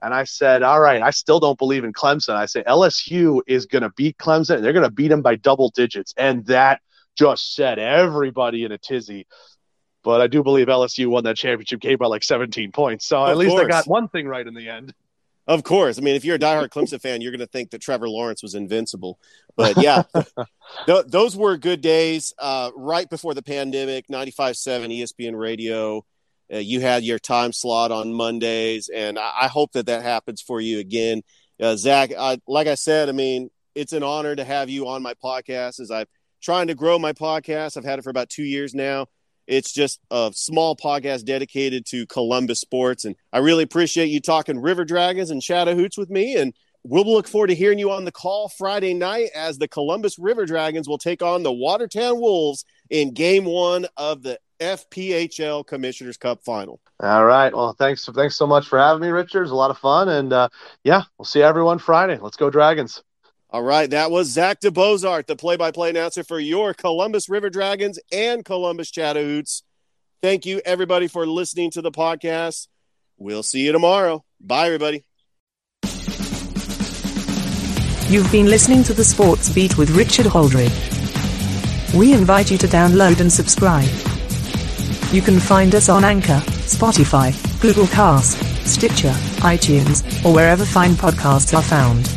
And 0.01 0.13
I 0.13 0.25
said, 0.25 0.61
all 0.63 0.79
right, 0.79 1.01
I 1.01 1.09
still 1.09 1.39
don't 1.39 1.57
believe 1.57 1.83
in 1.83 1.91
Clemson. 1.91 2.35
I 2.35 2.45
say 2.45 2.63
LSU 2.63 3.41
is 3.47 3.65
going 3.65 3.81
to 3.81 3.89
beat 3.91 4.17
Clemson. 4.17 4.55
And 4.55 4.63
they're 4.63 4.73
going 4.73 4.85
to 4.85 4.91
beat 4.91 5.07
them 5.07 5.21
by 5.21 5.35
double 5.35 5.71
digits. 5.75 6.13
And 6.17 6.45
that 6.45 6.81
just 7.15 7.55
set 7.55 7.79
everybody 7.79 8.63
in 8.63 8.71
a 8.71 8.77
tizzy. 8.77 9.27
But 10.03 10.21
I 10.21 10.27
do 10.27 10.43
believe 10.43 10.67
LSU 10.67 11.07
won 11.07 11.23
that 11.25 11.35
championship 11.35 11.79
game 11.79 11.97
by 11.97 12.07
like 12.07 12.23
17 12.23 12.71
points. 12.71 13.07
So 13.07 13.23
Of 13.23 13.29
at 13.29 13.37
least 13.37 13.51
course. 13.51 13.65
I 13.65 13.67
got 13.67 13.87
one 13.87 14.07
thing 14.07 14.27
right 14.27 14.45
in 14.45 14.53
the 14.53 14.69
end. 14.69 14.93
Of 15.47 15.63
course. 15.63 15.97
I 15.97 16.01
mean, 16.01 16.15
if 16.15 16.25
you're 16.25 16.35
a 16.35 16.39
diehard 16.39 16.69
Clemson 16.69 17.01
fan, 17.01 17.21
you're 17.21 17.31
going 17.31 17.39
to 17.39 17.47
think 17.47 17.71
that 17.71 17.81
Trevor 17.81 18.09
Lawrence 18.09 18.43
was 18.43 18.53
invincible. 18.53 19.17
But 19.55 19.77
yeah, 19.77 20.03
th- 20.85 21.05
those 21.07 21.37
were 21.37 21.55
good 21.57 21.79
days 21.79 22.33
uh, 22.37 22.71
right 22.75 23.09
before 23.09 23.33
the 23.33 23.41
pandemic 23.41 24.07
95.7 24.09 24.99
ESPN 24.99 25.39
radio. 25.39 26.05
Uh, 26.53 26.57
you 26.57 26.81
had 26.81 27.03
your 27.03 27.19
time 27.19 27.53
slot 27.53 27.91
on 27.91 28.13
Mondays, 28.13 28.89
and 28.93 29.17
I, 29.17 29.31
I 29.43 29.47
hope 29.47 29.71
that 29.73 29.85
that 29.85 30.03
happens 30.03 30.41
for 30.41 30.59
you 30.59 30.79
again. 30.79 31.23
Uh, 31.61 31.75
Zak, 31.75 32.11
I, 32.17 32.39
like 32.47 32.67
I 32.67 32.75
said, 32.75 33.09
I 33.09 33.13
mean, 33.13 33.49
it's 33.73 33.93
an 33.93 34.03
honor 34.03 34.35
to 34.35 34.43
have 34.43 34.69
you 34.69 34.87
on 34.87 35.01
my 35.01 35.13
podcast 35.13 35.79
as 35.79 35.91
I'm 35.91 36.05
trying 36.41 36.67
to 36.67 36.75
grow 36.75 36.99
my 36.99 37.13
podcast. 37.13 37.77
I've 37.77 37.85
had 37.85 37.99
it 37.99 38.03
for 38.03 38.09
about 38.09 38.29
two 38.29 38.43
years 38.43 38.73
now. 38.73 39.07
It's 39.47 39.73
just 39.73 39.99
a 40.11 40.31
small 40.33 40.75
podcast 40.75 41.25
dedicated 41.25 41.85
to 41.87 42.05
Columbus 42.07 42.59
sports. 42.59 43.05
And 43.05 43.15
I 43.31 43.39
really 43.39 43.63
appreciate 43.63 44.07
you 44.07 44.19
talking 44.19 44.59
River 44.59 44.85
Dragons 44.85 45.31
and 45.31 45.41
Chat-a-hoots 45.41 45.97
with 45.97 46.09
me. 46.09 46.35
And 46.35 46.53
we'll 46.83 47.05
look 47.05 47.27
forward 47.27 47.47
to 47.47 47.55
hearing 47.55 47.79
you 47.79 47.91
on 47.91 48.05
the 48.05 48.11
call 48.11 48.49
Friday 48.49 48.93
night 48.93 49.29
as 49.35 49.57
the 49.57 49.67
Columbus 49.67 50.19
River 50.19 50.45
Dragons 50.45 50.87
will 50.87 50.97
take 50.97 51.21
on 51.21 51.43
the 51.43 51.53
Watertown 51.53 52.19
Wolves 52.19 52.65
in 52.89 53.13
game 53.13 53.45
one 53.45 53.87
of 53.97 54.23
the 54.23 54.39
FPHL 54.59 55.65
Commissioners 55.65 56.17
Cup 56.17 56.43
final. 56.43 56.79
All 56.99 57.25
right. 57.25 57.53
Well, 57.53 57.73
thanks. 57.73 58.05
Thanks 58.05 58.35
so 58.35 58.47
much 58.47 58.67
for 58.67 58.79
having 58.79 59.01
me, 59.01 59.09
Richard. 59.09 59.39
It 59.39 59.41
was 59.43 59.51
a 59.51 59.55
lot 59.55 59.71
of 59.71 59.77
fun. 59.77 60.09
And 60.09 60.33
uh, 60.33 60.49
yeah, 60.83 61.03
we'll 61.17 61.25
see 61.25 61.41
everyone 61.41 61.79
Friday. 61.79 62.17
Let's 62.19 62.37
go, 62.37 62.49
Dragons. 62.49 63.03
All 63.49 63.63
right, 63.63 63.89
that 63.91 64.11
was 64.11 64.27
Zak 64.27 64.59
DeBeaussaert, 64.59 65.25
the 65.25 65.37
play-by-play 65.37 65.91
announcer 65.91 66.21
for 66.21 66.37
your 66.37 66.73
Columbus 66.73 67.29
River 67.29 67.49
Dragons 67.49 67.97
and 68.11 68.43
Columbus 68.43 68.91
Chat-a-hoots. 68.91 69.63
Thank 70.21 70.45
you, 70.45 70.61
everybody, 70.65 71.07
for 71.07 71.25
listening 71.25 71.71
to 71.71 71.81
the 71.81 71.91
podcast. 71.91 72.67
We'll 73.17 73.43
see 73.43 73.65
you 73.65 73.71
tomorrow. 73.71 74.25
Bye, 74.41 74.65
everybody. 74.65 75.05
You've 78.09 78.29
been 78.33 78.47
listening 78.47 78.83
to 78.83 78.93
the 78.93 79.05
Sports 79.05 79.49
Beat 79.49 79.77
with 79.77 79.91
Richard 79.91 80.25
Holdridge. 80.25 81.93
We 81.97 82.11
invite 82.11 82.51
you 82.51 82.57
to 82.57 82.67
download 82.67 83.21
and 83.21 83.31
subscribe. 83.31 83.87
You 85.13 85.21
can 85.21 85.39
find 85.39 85.73
us 85.73 85.87
on 85.87 86.03
Anchor, 86.03 86.41
Spotify, 86.67 87.31
Google 87.61 87.87
Cast, 87.87 88.37
Stitcher, 88.67 89.13
iTunes, 89.39 90.03
or 90.25 90.33
wherever 90.33 90.65
fine 90.65 90.91
podcasts 90.91 91.55
are 91.55 91.63
found. 91.63 92.16